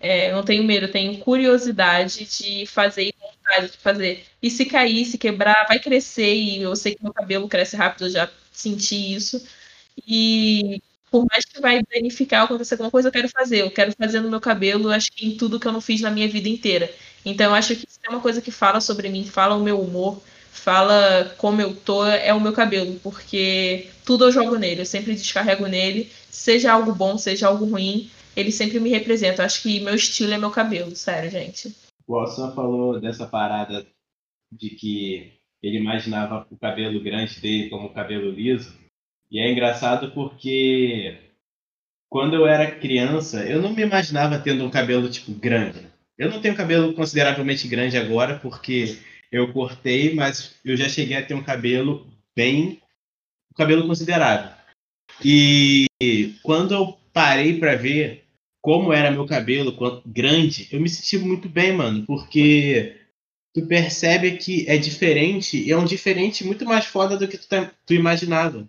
[0.00, 4.24] É, não tenho medo, tenho curiosidade de fazer e vontade de fazer.
[4.42, 6.35] E se cair, se quebrar, vai crescer.
[6.35, 9.44] E eu sei que meu cabelo cresce rápido, eu já senti isso.
[10.07, 13.61] E por mais que vai danificar acontecer alguma coisa, eu quero fazer.
[13.62, 16.11] Eu quero fazer no meu cabelo, acho que em tudo que eu não fiz na
[16.11, 16.90] minha vida inteira.
[17.25, 19.81] Então, eu acho que isso é uma coisa que fala sobre mim, fala o meu
[19.81, 24.87] humor, fala como eu tô, é o meu cabelo, porque tudo eu jogo nele, eu
[24.87, 29.42] sempre descarrego nele, seja algo bom, seja algo ruim, ele sempre me representa.
[29.42, 31.75] Eu acho que meu estilo é meu cabelo, sério, gente.
[32.07, 33.87] O Alson falou dessa parada
[34.51, 38.75] de que ele imaginava o cabelo grande dele como cabelo liso.
[39.30, 41.18] E é engraçado porque
[42.08, 45.86] quando eu era criança, eu não me imaginava tendo um cabelo tipo grande.
[46.16, 48.98] Eu não tenho cabelo consideravelmente grande agora porque
[49.30, 52.80] eu cortei, mas eu já cheguei a ter um cabelo bem
[53.52, 54.56] um cabelo considerável.
[55.24, 55.86] E
[56.42, 58.24] quando eu parei para ver
[58.62, 62.96] como era meu cabelo grande, eu me senti muito bem, mano, porque
[63.54, 67.48] tu percebe que é diferente e é um diferente muito mais foda do que tu,
[67.48, 68.68] tá, tu imaginava.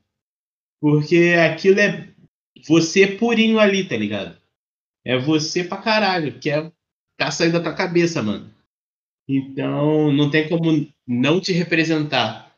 [0.82, 2.10] Porque aquilo é
[2.68, 4.38] você purinho ali, tá ligado?
[5.06, 6.72] É você pra caralho, que é
[7.18, 8.54] tá saindo da tua cabeça, mano.
[9.28, 12.56] Então, não tem como não te representar.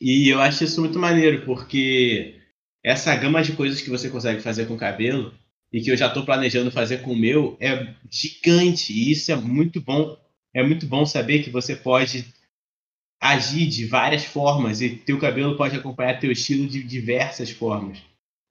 [0.00, 2.40] E eu acho isso muito maneiro, porque
[2.84, 5.34] essa gama de coisas que você consegue fazer com o cabelo
[5.72, 8.92] e que eu já tô planejando fazer com o meu é gigante.
[8.92, 10.16] E isso é muito bom.
[10.54, 12.24] É muito bom saber que você pode
[13.20, 17.98] agir de várias formas e teu cabelo pode acompanhar teu estilo de diversas formas.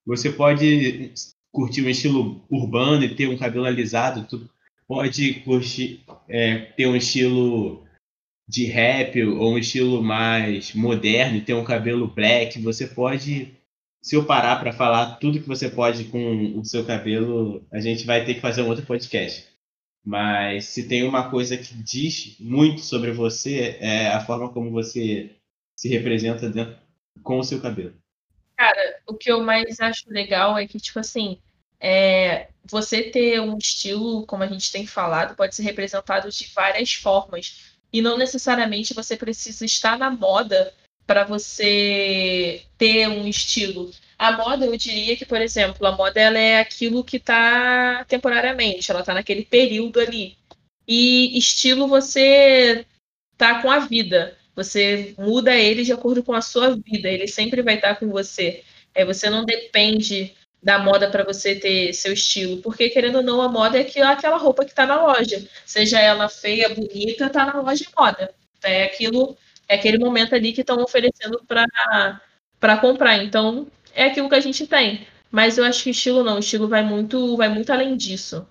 [0.05, 1.11] Você pode
[1.51, 4.49] curtir um estilo urbano e ter um cabelo alisado, tu
[4.87, 7.85] pode curtir, é, ter um estilo
[8.47, 12.61] de rap ou um estilo mais moderno e ter um cabelo black.
[12.61, 13.53] Você pode,
[14.01, 18.05] se eu parar para falar tudo que você pode com o seu cabelo, a gente
[18.05, 19.45] vai ter que fazer um outro podcast.
[20.07, 25.35] Mas se tem uma coisa que diz muito sobre você, é a forma como você
[25.77, 26.77] se representa dentro,
[27.21, 27.93] com o seu cabelo.
[28.55, 31.39] Cara, o que eu mais acho legal é que, tipo assim,
[31.77, 36.93] é, você ter um estilo, como a gente tem falado, pode ser representado de várias
[36.93, 37.75] formas.
[37.91, 40.73] E não necessariamente você precisa estar na moda
[41.05, 43.91] para você ter um estilo.
[44.17, 48.89] A moda, eu diria que, por exemplo, a moda ela é aquilo que está temporariamente,
[48.89, 50.35] ela está naquele período ali.
[50.87, 52.85] E estilo você
[53.37, 54.37] tá com a vida.
[54.55, 57.07] Você muda ele de acordo com a sua vida.
[57.09, 58.63] Ele sempre vai estar tá com você.
[58.95, 63.41] É, você não depende da moda para você ter seu estilo, porque querendo ou não,
[63.41, 67.61] a moda é aquela roupa que está na loja, seja ela feia, bonita, está na
[67.61, 68.33] loja de moda.
[68.63, 73.23] É aquilo, é aquele momento ali que estão oferecendo para comprar.
[73.23, 75.07] Então, é aquilo que a gente tem.
[75.31, 78.47] Mas eu acho que estilo não, estilo vai muito, vai muito além disso.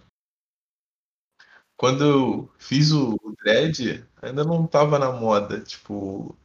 [1.76, 5.61] quando eu fiz o, o dread, ainda não tava na moda.
[5.61, 6.37] Tipo,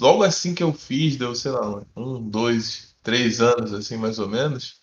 [0.00, 4.28] logo assim que eu fiz, deu, sei lá, um, dois, três anos, assim, mais ou
[4.28, 4.82] menos.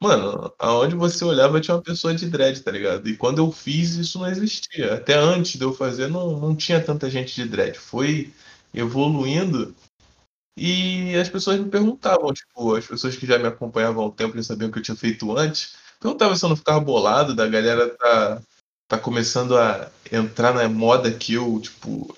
[0.00, 3.08] Mano, aonde você olhava tinha uma pessoa de dread, tá ligado?
[3.08, 4.94] E quando eu fiz, isso não existia.
[4.94, 7.78] Até antes de eu fazer, não, não tinha tanta gente de dread.
[7.78, 8.32] Foi
[8.74, 9.74] evoluindo
[10.56, 14.38] e as pessoas me perguntavam, tipo, as pessoas que já me acompanhavam há um tempo
[14.38, 17.46] e sabiam o que eu tinha feito antes, perguntavam se eu não ficava bolado da
[17.46, 18.42] galera tá,
[18.88, 22.14] tá começando a entrar na moda que eu, tipo,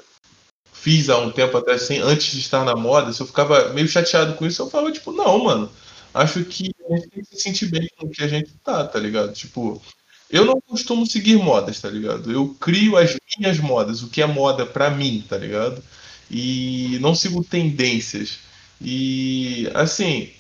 [0.72, 3.88] fiz há um tempo atrás, assim, antes de estar na moda, se eu ficava meio
[3.88, 5.70] chateado com isso, eu falava, tipo, não, mano,
[6.12, 8.86] acho que a gente tem que se sentir bem com o que a gente tá,
[8.86, 9.32] tá ligado?
[9.32, 9.80] Tipo,
[10.28, 12.30] eu não costumo seguir modas, tá ligado?
[12.30, 15.82] Eu crio as minhas modas, o que é moda pra mim, tá ligado?
[16.30, 18.38] E não sigo tendências.
[18.80, 20.30] E, assim,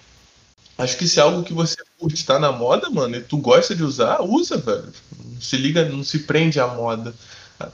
[0.78, 3.74] acho que se é algo que você curte tá na moda, mano, e tu gosta
[3.74, 4.92] de usar, usa, velho.
[5.32, 7.14] Não se liga, não se prende à moda.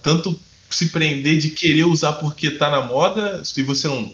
[0.02, 4.12] Tanto se prender de querer usar porque tá na moda, se você não.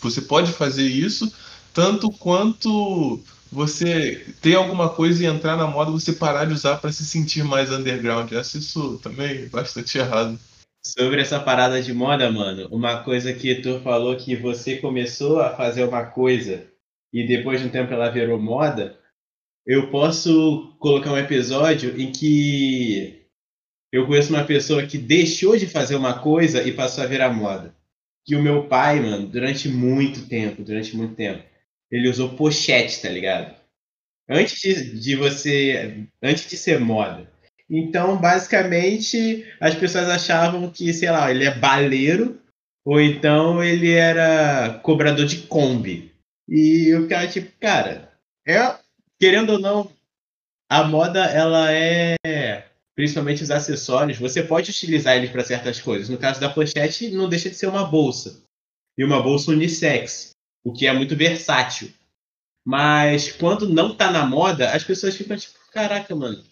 [0.00, 1.32] Você pode fazer isso,
[1.72, 6.92] tanto quanto você ter alguma coisa e entrar na moda, você parar de usar para
[6.92, 8.30] se sentir mais underground.
[8.30, 10.38] Eu acho isso também bastante errado.
[10.86, 15.56] Sobre essa parada de moda, mano, uma coisa que tu falou que você começou a
[15.56, 16.70] fazer uma coisa
[17.12, 18.98] e depois de um tempo ela virou moda,
[19.66, 23.24] eu posso colocar um episódio em que
[23.90, 27.74] eu conheço uma pessoa que deixou de fazer uma coisa e passou a virar moda.
[28.26, 31.42] Que o meu pai, mano, durante muito tempo, durante muito tempo,
[31.90, 33.54] ele usou pochete, tá ligado?
[34.28, 36.08] Antes de, de você.
[36.22, 37.30] Antes de ser moda.
[37.68, 42.40] Então, basicamente, as pessoas achavam que, sei lá, ele é baleiro,
[42.84, 46.12] ou então ele era cobrador de Kombi.
[46.48, 48.12] E eu ficava tipo, cara,
[48.46, 48.78] é,
[49.18, 49.90] querendo ou não,
[50.68, 52.16] a moda, ela é
[52.94, 56.08] principalmente os acessórios, você pode utilizar eles para certas coisas.
[56.08, 58.42] No caso da pochete, não deixa de ser uma bolsa.
[58.96, 60.30] E uma bolsa unissex,
[60.64, 61.92] o que é muito versátil.
[62.64, 66.42] Mas quando não tá na moda, as pessoas ficam tipo, caraca, mano.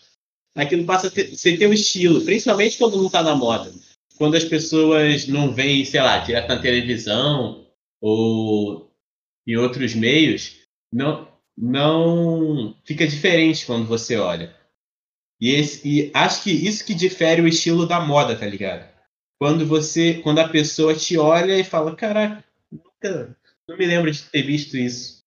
[0.55, 3.73] Aquilo passa a ter, ser teu estilo, principalmente quando não tá na moda.
[4.17, 7.67] Quando as pessoas não veem, sei lá, direto na televisão
[8.01, 8.93] ou
[9.47, 10.59] em outros meios,
[10.93, 14.55] não, não fica diferente quando você olha.
[15.41, 18.89] E, esse, e acho que isso que difere o estilo da moda, tá ligado?
[19.41, 23.37] Quando você, quando a pessoa te olha e fala, caraca, nunca,
[23.67, 25.25] não me lembro de ter visto isso.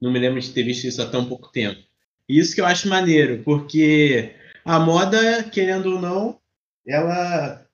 [0.00, 1.85] Não me lembro de ter visto isso há tão pouco tempo.
[2.28, 4.34] Isso que eu acho maneiro, porque
[4.64, 6.40] a moda, querendo ou não,
[6.86, 7.64] ela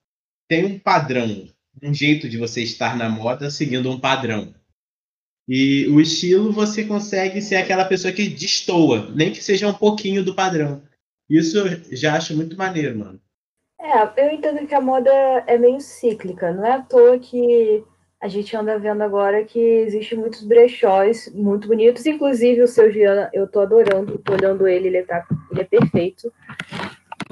[0.48, 1.48] tem um padrão,
[1.82, 4.54] um jeito de você estar na moda seguindo um padrão.
[5.48, 10.22] E o estilo você consegue ser aquela pessoa que destoa, nem que seja um pouquinho
[10.22, 10.82] do padrão.
[11.28, 13.20] Isso eu já acho muito maneiro, mano.
[13.80, 15.10] É, eu entendo que a moda
[15.46, 16.52] é meio cíclica.
[16.52, 17.82] Não é à toa que
[18.22, 22.06] a gente anda vendo agora que existem muitos brechós muito bonitos.
[22.06, 26.32] Inclusive o seu Giana, eu tô adorando, tô olhando ele, ele, tá, ele é perfeito.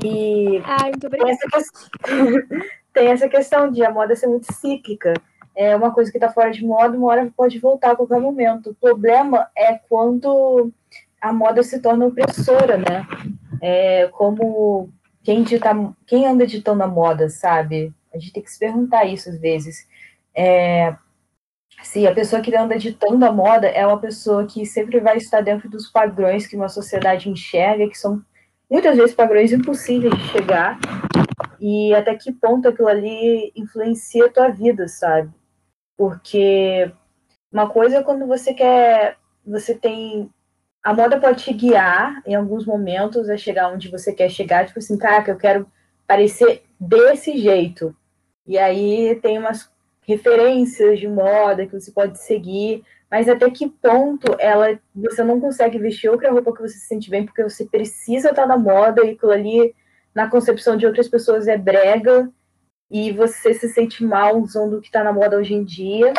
[0.02, 1.30] E Ai, muito obrigada.
[1.38, 1.72] Tem, essa
[2.92, 5.14] tem essa questão de a moda ser muito cíclica.
[5.54, 8.70] É uma coisa que está fora de moda, uma hora pode voltar a qualquer momento.
[8.70, 10.72] O problema é quando
[11.20, 13.06] a moda se torna opressora, né?
[13.62, 14.90] É como
[15.22, 15.70] quem, dita,
[16.04, 17.94] quem anda ditando a moda, sabe?
[18.12, 19.88] A gente tem que se perguntar isso às vezes.
[20.40, 20.96] É,
[21.82, 25.42] se a pessoa que anda ditando a moda é uma pessoa que sempre vai estar
[25.42, 28.22] dentro dos padrões que uma sociedade enxerga, que são
[28.70, 30.78] muitas vezes padrões impossíveis de chegar,
[31.60, 35.30] e até que ponto aquilo ali influencia a tua vida, sabe?
[35.94, 36.90] Porque
[37.52, 40.30] uma coisa é quando você quer, você tem
[40.82, 44.78] a moda pode te guiar em alguns momentos a chegar onde você quer chegar, tipo
[44.78, 45.66] assim, caraca, eu quero
[46.06, 47.94] parecer desse jeito.
[48.46, 49.70] E aí tem umas
[50.02, 55.78] referências de moda que você pode seguir, mas até que ponto ela você não consegue
[55.78, 59.10] vestir outra roupa que você se sente bem porque você precisa estar na moda e
[59.10, 59.74] aquilo ali
[60.14, 62.30] na concepção de outras pessoas é brega
[62.90, 66.12] e você se sente mal usando o que está na moda hoje em dia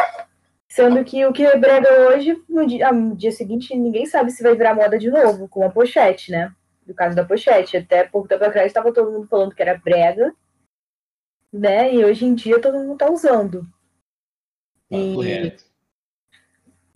[0.72, 4.32] Sendo que o que é brega hoje, no dia, ah, no dia seguinte, ninguém sabe
[4.32, 6.50] se vai virar moda de novo, com a pochete, né?
[6.88, 7.76] No caso da pochete.
[7.76, 10.34] Até pouco tempo atrás estava todo mundo falando que era brega,
[11.52, 11.94] né?
[11.94, 13.68] E hoje em dia todo mundo tá usando.
[14.90, 15.16] E...
[15.16, 15.64] Correto.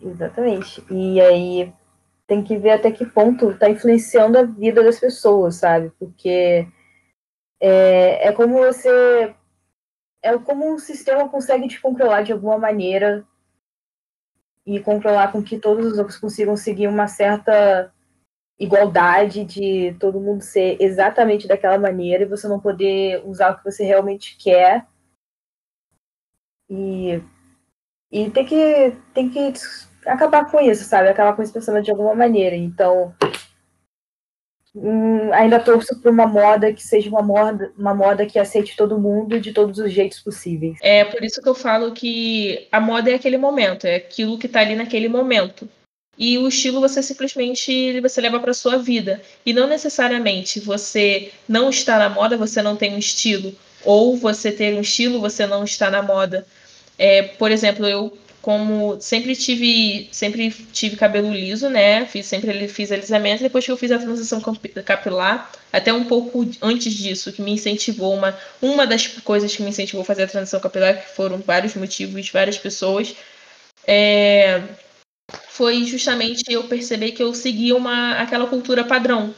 [0.00, 0.84] Exatamente.
[0.90, 1.72] E aí
[2.26, 5.90] tem que ver até que ponto tá influenciando a vida das pessoas, sabe?
[5.98, 6.66] Porque
[7.60, 9.34] é, é como você.
[10.22, 13.24] É como um sistema consegue te controlar de alguma maneira
[14.66, 17.92] e controlar com que todos os outros consigam seguir uma certa
[18.58, 23.64] igualdade de todo mundo ser exatamente daquela maneira e você não poder usar o que
[23.64, 24.86] você realmente quer.
[26.68, 27.20] E,
[28.10, 29.52] e tem que tem que
[30.04, 31.08] acabar com isso, sabe?
[31.08, 32.56] Acabar com esse pensamento de alguma maneira.
[32.56, 33.14] Então,
[34.74, 38.98] hum, ainda torço por uma moda que seja uma moda, uma moda que aceite todo
[38.98, 40.78] mundo de todos os jeitos possíveis.
[40.80, 44.48] É por isso que eu falo que a moda é aquele momento, é aquilo que
[44.48, 45.68] tá ali naquele momento
[46.18, 49.20] e o estilo você simplesmente você leva para sua vida.
[49.44, 53.54] E não necessariamente você não está na moda você não tem um estilo.
[53.84, 56.46] Ou você ter um estilo você não está na moda.
[56.98, 62.06] É, por exemplo eu como sempre tive sempre tive cabelo liso né?
[62.06, 64.40] Fiz sempre fiz alisamento depois que eu fiz a transição
[64.84, 69.70] capilar até um pouco antes disso que me incentivou uma uma das coisas que me
[69.70, 73.16] incentivou a fazer a transição capilar que foram vários motivos várias pessoas
[73.86, 74.62] é,
[75.56, 79.34] foi justamente eu perceber que eu seguia uma, aquela cultura padrão.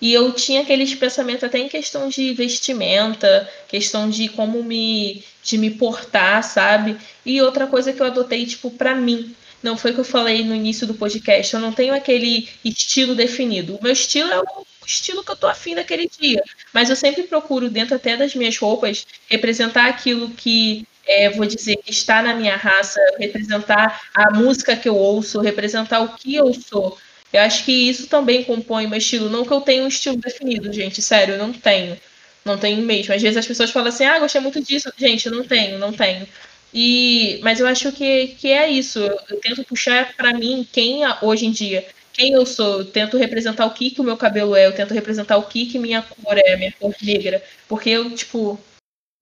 [0.00, 5.58] E eu tinha aqueles pensamentos até em questão de vestimenta, questão de como me de
[5.58, 6.96] me portar, sabe?
[7.24, 10.44] E outra coisa que eu adotei tipo para mim, não foi o que eu falei
[10.44, 13.76] no início do podcast, eu não tenho aquele estilo definido.
[13.76, 17.24] O meu estilo é o estilo que eu tô afim daquele dia, mas eu sempre
[17.24, 22.54] procuro dentro até das minhas roupas representar aquilo que é, vou dizer, estar na minha
[22.56, 26.96] raça, representar a música que eu ouço, representar o que eu sou.
[27.32, 29.28] Eu acho que isso também compõe meu estilo.
[29.28, 31.96] Não que eu tenha um estilo definido, gente, sério, eu não tenho.
[32.44, 33.12] Não tenho mesmo.
[33.12, 34.90] Às vezes as pessoas falam assim, ah, gostei muito disso.
[34.96, 36.26] Gente, eu não tenho, não tenho.
[36.72, 39.00] E, mas eu acho que, que é isso.
[39.00, 42.80] Eu, tento puxar para mim quem hoje em dia, quem eu sou.
[42.80, 45.66] Eu tento representar o que, que o meu cabelo é, eu tento representar o que,
[45.66, 47.42] que minha cor é, minha cor negra.
[47.68, 48.58] Porque eu, tipo,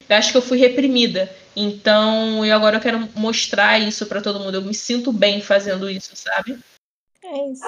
[0.08, 1.30] eu acho que eu fui reprimida.
[1.54, 4.54] Então, eu agora eu quero mostrar isso para todo mundo.
[4.54, 6.58] Eu me sinto bem fazendo isso, sabe?
[7.22, 7.64] É isso.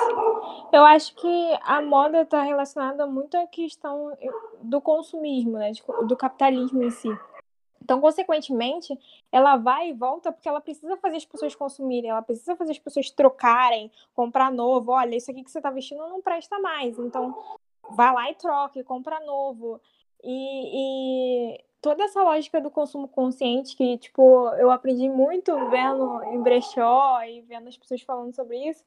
[0.72, 4.16] Eu acho que a moda está relacionada muito à questão
[4.62, 5.72] do consumismo, né?
[6.07, 7.09] Do capitalismo em si.
[7.83, 8.96] Então, consequentemente,
[9.33, 12.79] ela vai e volta porque ela precisa fazer as pessoas consumirem, ela precisa fazer as
[12.79, 14.92] pessoas trocarem, comprar novo.
[14.92, 16.98] Olha, isso aqui que você está vestindo não presta mais.
[16.98, 17.37] Então,
[17.90, 19.81] vai lá e troca, compra novo.
[20.22, 26.40] E, e toda essa lógica do consumo consciente que, tipo, eu aprendi muito vendo em
[26.43, 28.85] brechó e vendo as pessoas falando sobre isso,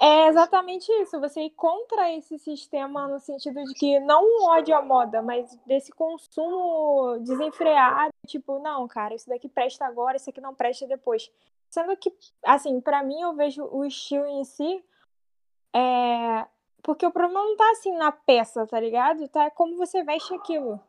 [0.00, 1.20] é exatamente isso.
[1.20, 5.92] Você ir contra esse sistema no sentido de que não ódio à moda, mas desse
[5.92, 11.30] consumo desenfreado, tipo, não, cara, isso daqui presta agora, isso aqui não presta depois.
[11.70, 12.12] Sendo que,
[12.44, 14.84] assim, para mim eu vejo o estilo em si
[15.72, 16.46] é...
[16.82, 19.28] porque o problema não tá assim na peça, tá ligado?
[19.28, 20.80] Tá como você veste aquilo.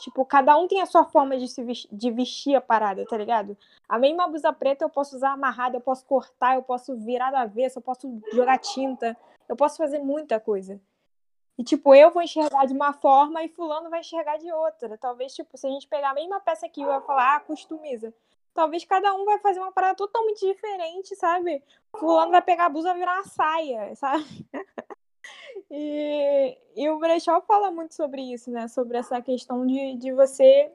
[0.00, 3.18] Tipo, cada um tem a sua forma de, se vestir, de vestir a parada, tá
[3.18, 3.54] ligado?
[3.86, 7.36] A mesma blusa preta eu posso usar amarrada, eu posso cortar, eu posso virar do
[7.36, 9.14] avesso, eu posso jogar tinta,
[9.46, 10.80] eu posso fazer muita coisa.
[11.58, 14.96] E, tipo, eu vou enxergar de uma forma e fulano vai enxergar de outra.
[14.96, 18.14] Talvez, tipo, se a gente pegar a mesma peça aqui e vai falar, ah, customiza.
[18.54, 21.62] Talvez cada um vai fazer uma parada totalmente diferente, sabe?
[21.98, 24.24] Fulano vai pegar a blusa e virar uma saia, sabe?
[25.70, 28.66] E, e o Brechó fala muito sobre isso, né?
[28.68, 30.72] Sobre essa questão de, de você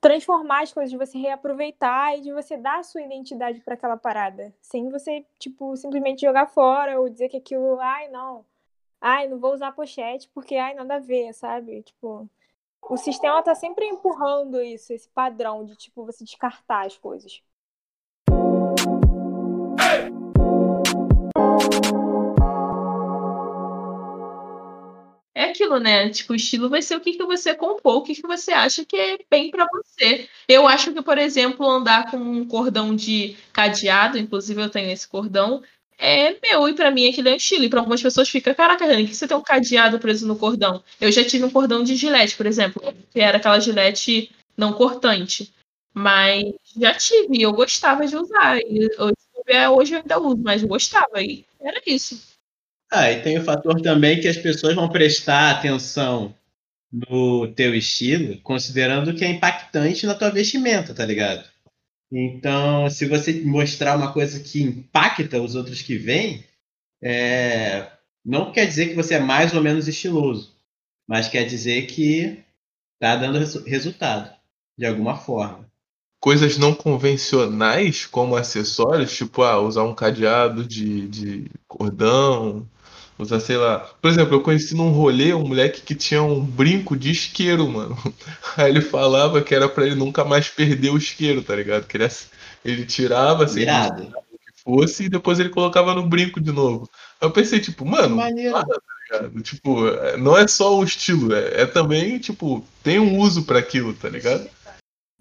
[0.00, 3.96] transformar as coisas, de você reaproveitar e de você dar a sua identidade para aquela
[3.96, 8.44] parada, sem você, tipo, simplesmente jogar fora ou dizer que aquilo, ai, não,
[9.00, 11.82] ai, não vou usar pochete porque, ai, nada a ver, sabe?
[11.82, 12.28] Tipo,
[12.82, 17.40] o sistema tá sempre empurrando isso, esse padrão de, tipo, você descartar as coisas.
[25.52, 26.10] Aquilo, né?
[26.10, 28.84] Tipo, o estilo vai ser o que, que você compôs, o que, que você acha
[28.84, 30.28] que é bem para você.
[30.48, 35.08] Eu acho que, por exemplo, andar com um cordão de cadeado, inclusive eu tenho esse
[35.08, 35.62] cordão,
[35.98, 37.64] é meu, e para mim aquilo é estilo.
[37.64, 40.82] E pra algumas pessoas fica, caraca, Rani, que você tem um cadeado preso no cordão?
[41.00, 42.82] Eu já tive um cordão de gilete, por exemplo,
[43.12, 45.52] que era aquela gilete não cortante.
[45.94, 46.44] Mas
[46.76, 48.58] já tive, eu gostava de usar.
[48.58, 48.88] E
[49.68, 51.22] hoje eu ainda uso, mas gostava.
[51.22, 52.31] E era isso.
[52.94, 56.34] Ah, e tem o fator também que as pessoas vão prestar atenção
[56.92, 61.42] no teu estilo, considerando que é impactante na tua vestimenta, tá ligado?
[62.12, 66.44] Então, se você mostrar uma coisa que impacta os outros que vêm,
[67.02, 67.90] é...
[68.22, 70.54] não quer dizer que você é mais ou menos estiloso,
[71.08, 72.44] mas quer dizer que
[73.00, 74.36] tá dando resultado,
[74.76, 75.66] de alguma forma.
[76.20, 82.68] Coisas não convencionais, como acessórios, tipo ah, usar um cadeado de, de cordão,
[83.22, 83.78] Usar, sei lá.
[84.00, 87.96] Por exemplo, eu conheci num rolê um moleque que tinha um brinco de isqueiro, mano.
[88.56, 91.86] Aí ele falava que era para ele nunca mais perder o isqueiro, tá ligado?
[91.86, 92.08] Que ele,
[92.64, 96.88] ele tirava, assim, o que fosse e depois ele colocava no brinco de novo.
[97.20, 99.42] Eu pensei, tipo, mano, para, tá ligado?
[99.42, 103.58] Tipo, é- não é só um estilo, é, é também, tipo, tem um uso pra
[103.60, 104.48] aquilo, tá ligado?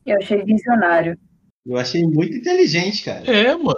[0.06, 1.18] Eu achei visionário.
[1.64, 3.24] Eu achei muito inteligente, cara.
[3.32, 3.78] É, mano.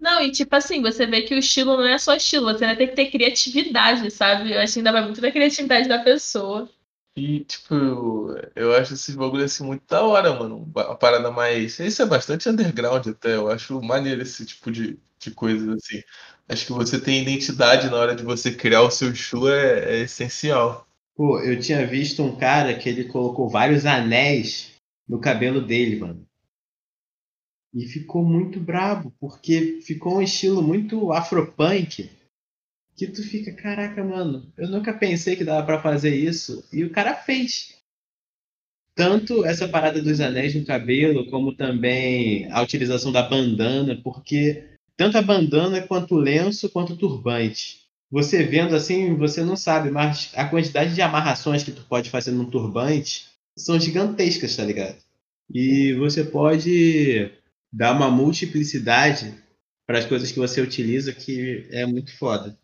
[0.00, 2.76] Não, e tipo assim, você vê que o estilo não é só estilo, você ainda
[2.78, 4.52] tem que ter criatividade, sabe?
[4.52, 6.68] Eu acho que ainda vai muito da criatividade da pessoa.
[7.16, 10.58] E, tipo, eu, eu acho esses bagulho assim muito da hora, mano.
[10.74, 11.78] Uma parada mais.
[11.78, 13.34] Isso é bastante underground até.
[13.34, 16.02] Eu acho maneiro esse tipo de, de coisas assim.
[16.48, 20.00] Acho que você tem identidade na hora de você criar o seu estilo é, é
[20.00, 20.86] essencial.
[21.14, 24.72] Pô, eu tinha visto um cara que ele colocou vários anéis
[25.06, 26.26] no cabelo dele, mano.
[27.72, 32.10] E ficou muito brabo, porque ficou um estilo muito afropunk.
[32.96, 36.64] Que tu fica, caraca, mano, eu nunca pensei que dava pra fazer isso.
[36.72, 37.76] E o cara fez.
[38.94, 44.64] Tanto essa parada dos anéis no cabelo, como também a utilização da bandana, porque
[44.96, 47.80] tanto a bandana quanto o lenço, quanto o turbante.
[48.10, 52.32] Você vendo assim, você não sabe, mas a quantidade de amarrações que tu pode fazer
[52.32, 54.96] num turbante são gigantescas, tá ligado?
[55.48, 57.30] E você pode
[57.72, 59.34] dar uma multiplicidade
[59.86, 62.58] para as coisas que você utiliza que é muito foda.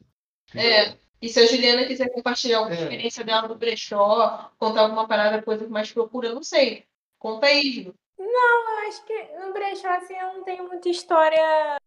[0.55, 0.97] É.
[1.21, 2.83] E se a Juliana quiser compartilhar alguma É.
[2.83, 6.85] experiência dela no brechó, contar alguma parada, coisa que mais procura, eu não sei.
[7.19, 7.95] Conta aí, Ju.
[8.19, 11.79] Eu acho que no brechó, assim, eu não tenho muita história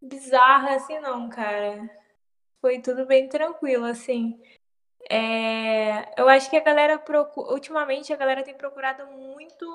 [0.00, 1.88] bizarra, assim, não, cara.
[2.60, 4.40] Foi tudo bem tranquilo, assim.
[5.12, 7.52] É, eu acho que a galera procura.
[7.52, 9.66] Ultimamente a galera tem procurado muito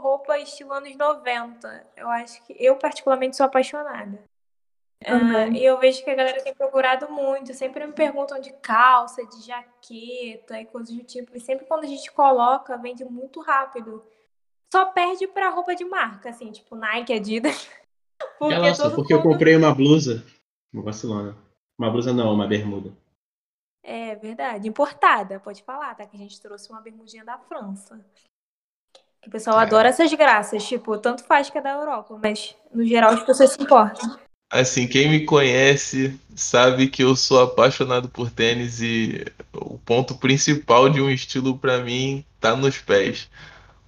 [0.00, 1.86] roupa estilo anos 90.
[1.96, 2.54] Eu acho que.
[2.58, 4.22] Eu, particularmente, sou apaixonada.
[5.04, 5.56] Ah, Também.
[5.56, 7.54] e eu vejo que a galera tem procurado muito.
[7.54, 11.34] Sempre me perguntam de calça, de jaqueta e coisas do tipo.
[11.34, 14.04] E sempre quando a gente coloca, vende muito rápido.
[14.70, 17.66] Só perde pra roupa de marca, assim, tipo Nike, Adidas.
[18.38, 20.24] Porque Nossa, todo porque eu mundo- comprei uma blusa.
[20.72, 21.36] Uma vacilona.
[21.76, 22.92] Uma blusa não, uma bermuda.
[23.82, 24.68] É verdade.
[24.68, 26.06] Importada, pode falar, tá?
[26.06, 27.98] Que a gente trouxe uma bermudinha da França.
[29.20, 29.62] Que o pessoal É.
[29.62, 30.64] adora essas graças.
[30.64, 34.18] Tipo, tanto faz que é da Europa, mas no geral as pessoas se importam.
[34.50, 39.24] Assim, quem me conhece sabe que eu sou apaixonado por tênis e
[39.54, 43.30] o ponto principal de um estilo pra mim tá nos pés.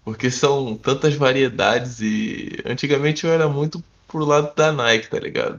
[0.03, 5.59] Porque são tantas variedades e antigamente eu era muito pro lado da Nike, tá ligado?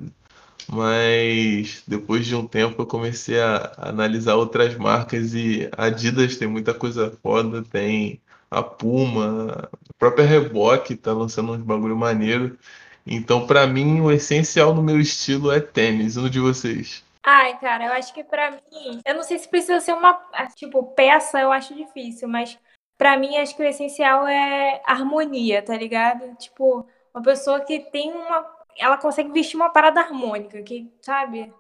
[0.68, 6.48] Mas depois de um tempo eu comecei a analisar outras marcas e a Adidas tem
[6.48, 12.58] muita coisa foda, tem a Puma, a própria Reebok tá lançando uns bagulho maneiro.
[13.06, 17.04] Então, pra mim, o essencial no meu estilo é tênis, e no de vocês.
[17.24, 19.02] Ai, cara, eu acho que pra mim.
[19.06, 20.14] Eu não sei se precisa ser uma.
[20.56, 22.58] Tipo, peça, eu acho difícil, mas
[22.98, 26.36] pra mim acho que o essencial é harmonia, tá ligado?
[26.38, 28.55] Tipo, uma pessoa que tem uma.
[28.78, 31.54] Ela consegue vestir uma parada harmônica, que, sabe?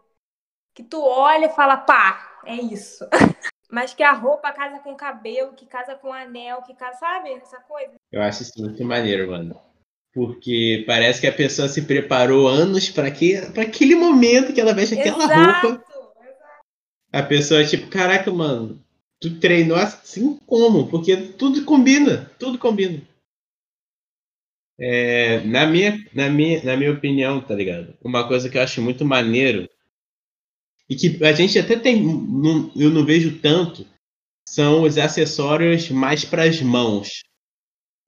[0.73, 3.07] Que tu olha e fala, pá, é isso.
[3.71, 6.99] Mas que a roupa casa com o cabelo, que casa com o anel, que casa,
[6.99, 7.31] sabe?
[7.33, 7.93] Essa coisa.
[8.11, 9.59] Eu acho isso muito maneiro, mano.
[10.13, 15.23] Porque parece que a pessoa se preparou anos para aquele momento que ela veste aquela
[15.25, 15.67] Exato!
[15.67, 15.85] roupa.
[17.11, 18.79] A pessoa, tipo, caraca, mano,
[19.19, 20.87] tu treinou assim como?
[20.87, 23.01] Porque tudo combina, tudo combina.
[24.79, 27.95] É, na, minha, na, minha, na minha opinião, tá ligado?
[28.03, 29.69] Uma coisa que eu acho muito maneiro
[30.89, 33.85] e que a gente até tem, não- eu não vejo tanto,
[34.47, 37.23] são os acessórios mais para as mãos.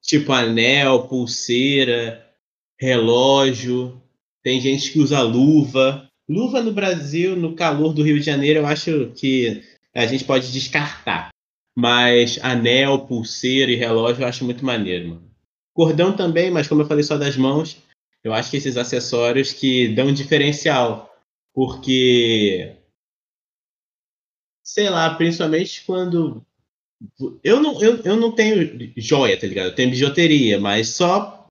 [0.03, 2.25] Tipo anel, pulseira,
[2.79, 4.01] relógio.
[4.43, 6.07] Tem gente que usa luva.
[6.29, 9.63] Luva no Brasil, no calor do Rio de Janeiro, eu acho que
[9.95, 11.29] a gente pode descartar.
[11.77, 15.31] Mas anel, pulseira e relógio eu acho muito maneiro, mano.
[15.77, 17.77] Cordão também, mas como eu falei só das mãos,
[18.23, 21.15] eu acho que esses acessórios que dão diferencial.
[21.53, 22.75] Porque.
[24.65, 26.43] Sei lá, principalmente quando.
[27.43, 29.67] Eu não, eu, eu não tenho joia, tá ligado?
[29.67, 31.47] Eu tenho bijuteria, mas só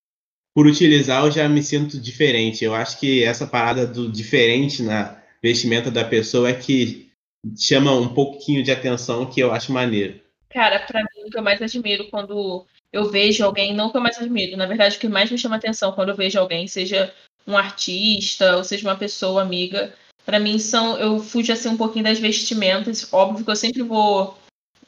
[0.52, 2.64] por utilizar eu já me sinto diferente.
[2.64, 7.12] Eu acho que essa parada do diferente na vestimenta da pessoa é que
[7.56, 10.20] chama um pouquinho de atenção que eu acho maneiro.
[10.50, 14.00] Cara, pra mim, o que eu mais admiro quando eu vejo alguém, não que eu
[14.00, 17.12] mais admiro, na verdade, o que mais me chama atenção quando eu vejo alguém, seja
[17.46, 22.04] um artista ou seja uma pessoa amiga, pra mim são, eu fujo assim um pouquinho
[22.04, 24.36] das vestimentas, óbvio que eu sempre vou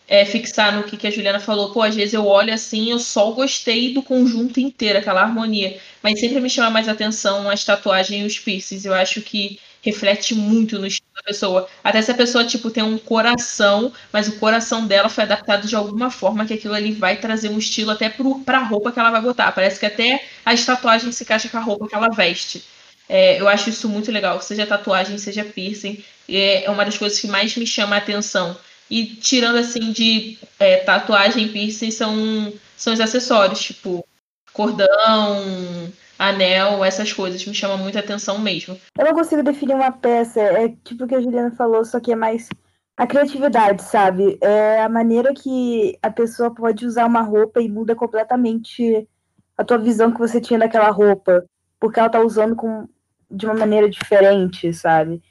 [0.09, 2.99] é, fixar no que, que a Juliana falou, pô, às vezes eu olho assim, eu
[2.99, 8.23] só gostei do conjunto inteiro, aquela harmonia, mas sempre me chama mais atenção as tatuagens
[8.23, 11.69] e os piercings, eu acho que reflete muito no estilo da pessoa.
[11.83, 15.77] Até se a pessoa, tipo, tem um coração, mas o coração dela foi adaptado de
[15.77, 19.11] alguma forma que aquilo ali vai trazer um estilo até pro, pra roupa que ela
[19.11, 19.53] vai botar.
[19.53, 22.65] Parece que até as tatuagens se encaixa com a roupa que ela veste.
[23.09, 26.03] É, eu acho isso muito legal, seja tatuagem, seja piercing.
[26.29, 28.57] É, uma das coisas que mais me chama a atenção.
[28.91, 34.07] E tirando assim de é, tatuagem piercing são, são os acessórios, tipo
[34.53, 38.77] cordão, anel, essas coisas me chamam muita atenção mesmo.
[38.99, 42.13] Eu não consigo definir uma peça, é tipo o que a Juliana falou, só que
[42.13, 42.49] é mais
[42.97, 44.37] a criatividade, sabe?
[44.41, 49.09] É a maneira que a pessoa pode usar uma roupa e muda completamente
[49.57, 51.45] a tua visão que você tinha daquela roupa,
[51.79, 52.89] porque ela tá usando com,
[53.31, 55.23] de uma maneira diferente, sabe?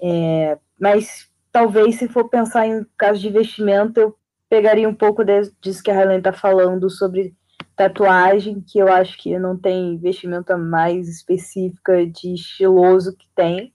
[0.00, 4.14] É, mas talvez se for pensar em caso de investimento, eu
[4.48, 5.22] pegaria um pouco
[5.60, 7.34] disso que a Helen tá falando sobre
[7.76, 13.72] tatuagem, que eu acho que não tem investimento mais específica de estiloso que tem.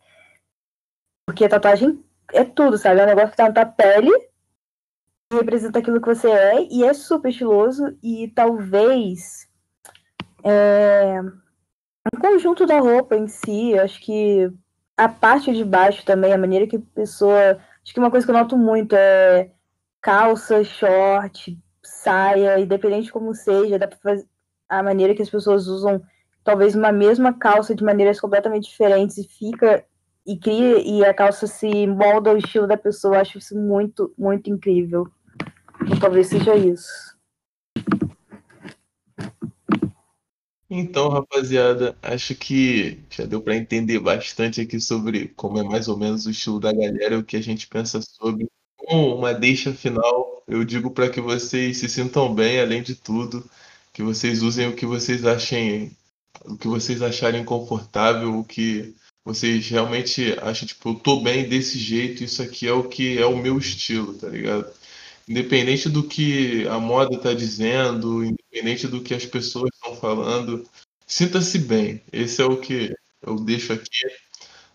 [1.28, 3.00] Porque a tatuagem é tudo, sabe?
[3.00, 4.12] É um negócio que tá na tua pele,
[5.32, 9.47] representa aquilo que você é, e é super estiloso, e talvez
[10.43, 11.22] é,
[12.14, 14.52] um conjunto da roupa em si, acho que
[14.97, 17.60] a parte de baixo também, a maneira que a pessoa.
[17.84, 19.52] Acho que uma coisa que eu noto muito é
[20.02, 21.58] calça, short,
[22.04, 24.28] saia, independente de como seja, dá pra fazer
[24.68, 26.02] a maneira que as pessoas usam
[26.43, 29.84] talvez uma mesma calça de maneiras completamente diferentes e fica
[30.26, 33.20] e cria e a calça se molda ao estilo da pessoa.
[33.20, 35.08] Acho isso muito, muito incrível.
[35.84, 37.18] Então, talvez seja isso.
[40.70, 45.97] Então, rapaziada, acho que já deu para entender bastante aqui sobre como é mais ou
[45.97, 48.47] menos o estilo da galera, o que a gente pensa sobre.
[48.80, 53.47] Com uma deixa final, eu digo para que vocês se sintam bem, além de tudo,
[53.93, 55.91] que vocês usem o que vocês achem,
[56.45, 61.77] o que vocês acharem confortável, o que vocês realmente acham, tipo, eu tô bem desse
[61.77, 64.65] jeito, isso aqui é o que é o meu estilo, tá ligado?
[65.27, 70.65] Independente do que a moda tá dizendo, independente do que as pessoas estão falando,
[71.05, 72.01] sinta-se bem.
[72.11, 74.07] Esse é o que eu deixo aqui.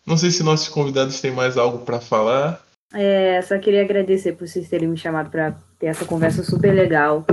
[0.06, 2.64] Não sei se nossos convidados têm mais algo para falar.
[2.92, 7.24] É, só queria agradecer por vocês terem me chamado para ter essa conversa super legal.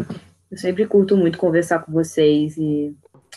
[0.49, 2.95] Eu sempre curto muito conversar com vocês e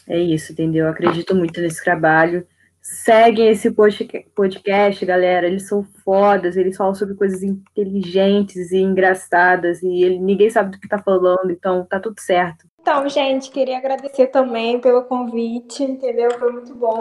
[0.09, 0.87] é isso, entendeu?
[0.87, 2.47] Eu acredito muito nesse trabalho
[2.87, 5.47] Seguem esse podcast, galera.
[5.47, 10.79] Eles são fodas, eles falam sobre coisas inteligentes e engraçadas, e ele, ninguém sabe do
[10.79, 12.67] que tá falando, então tá tudo certo.
[12.79, 16.31] Então, gente, queria agradecer também pelo convite, entendeu?
[16.39, 17.01] Foi muito bom,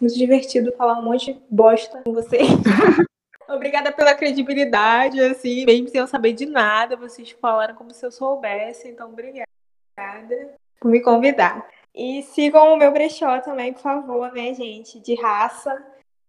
[0.00, 2.48] muito divertido falar um monte de bosta com vocês.
[3.48, 8.10] Obrigada pela credibilidade, assim, mesmo sem eu saber de nada, vocês falaram como se eu
[8.10, 9.46] soubesse, então obrigada
[10.80, 11.68] por me convidar.
[11.94, 14.98] E sigam o meu brechó também, por favor, né, gente?
[14.98, 15.84] De raça.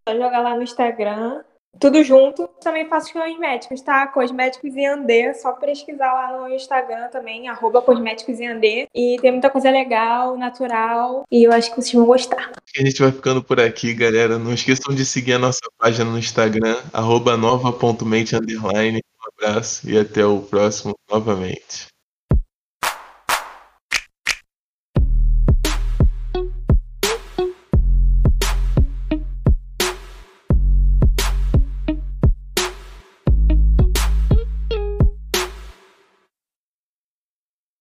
[0.08, 1.44] Só jogar lá no Instagram.
[1.80, 2.48] Tudo junto.
[2.62, 4.08] Também faço cosméticos, tá?
[4.08, 5.34] Cosméticos e Andê.
[5.34, 8.88] Só pesquisar lá no Instagram também, arroba cosméticos e Andê.
[8.94, 11.24] E tem muita coisa legal, natural.
[11.32, 12.52] E eu acho que vocês vão gostar.
[12.78, 14.40] A gente vai ficando por aqui, galera.
[14.40, 20.26] Não esqueçam de seguir a nossa página no Instagram, arroba nova.mente Um abraço e até
[20.26, 21.93] o próximo novamente.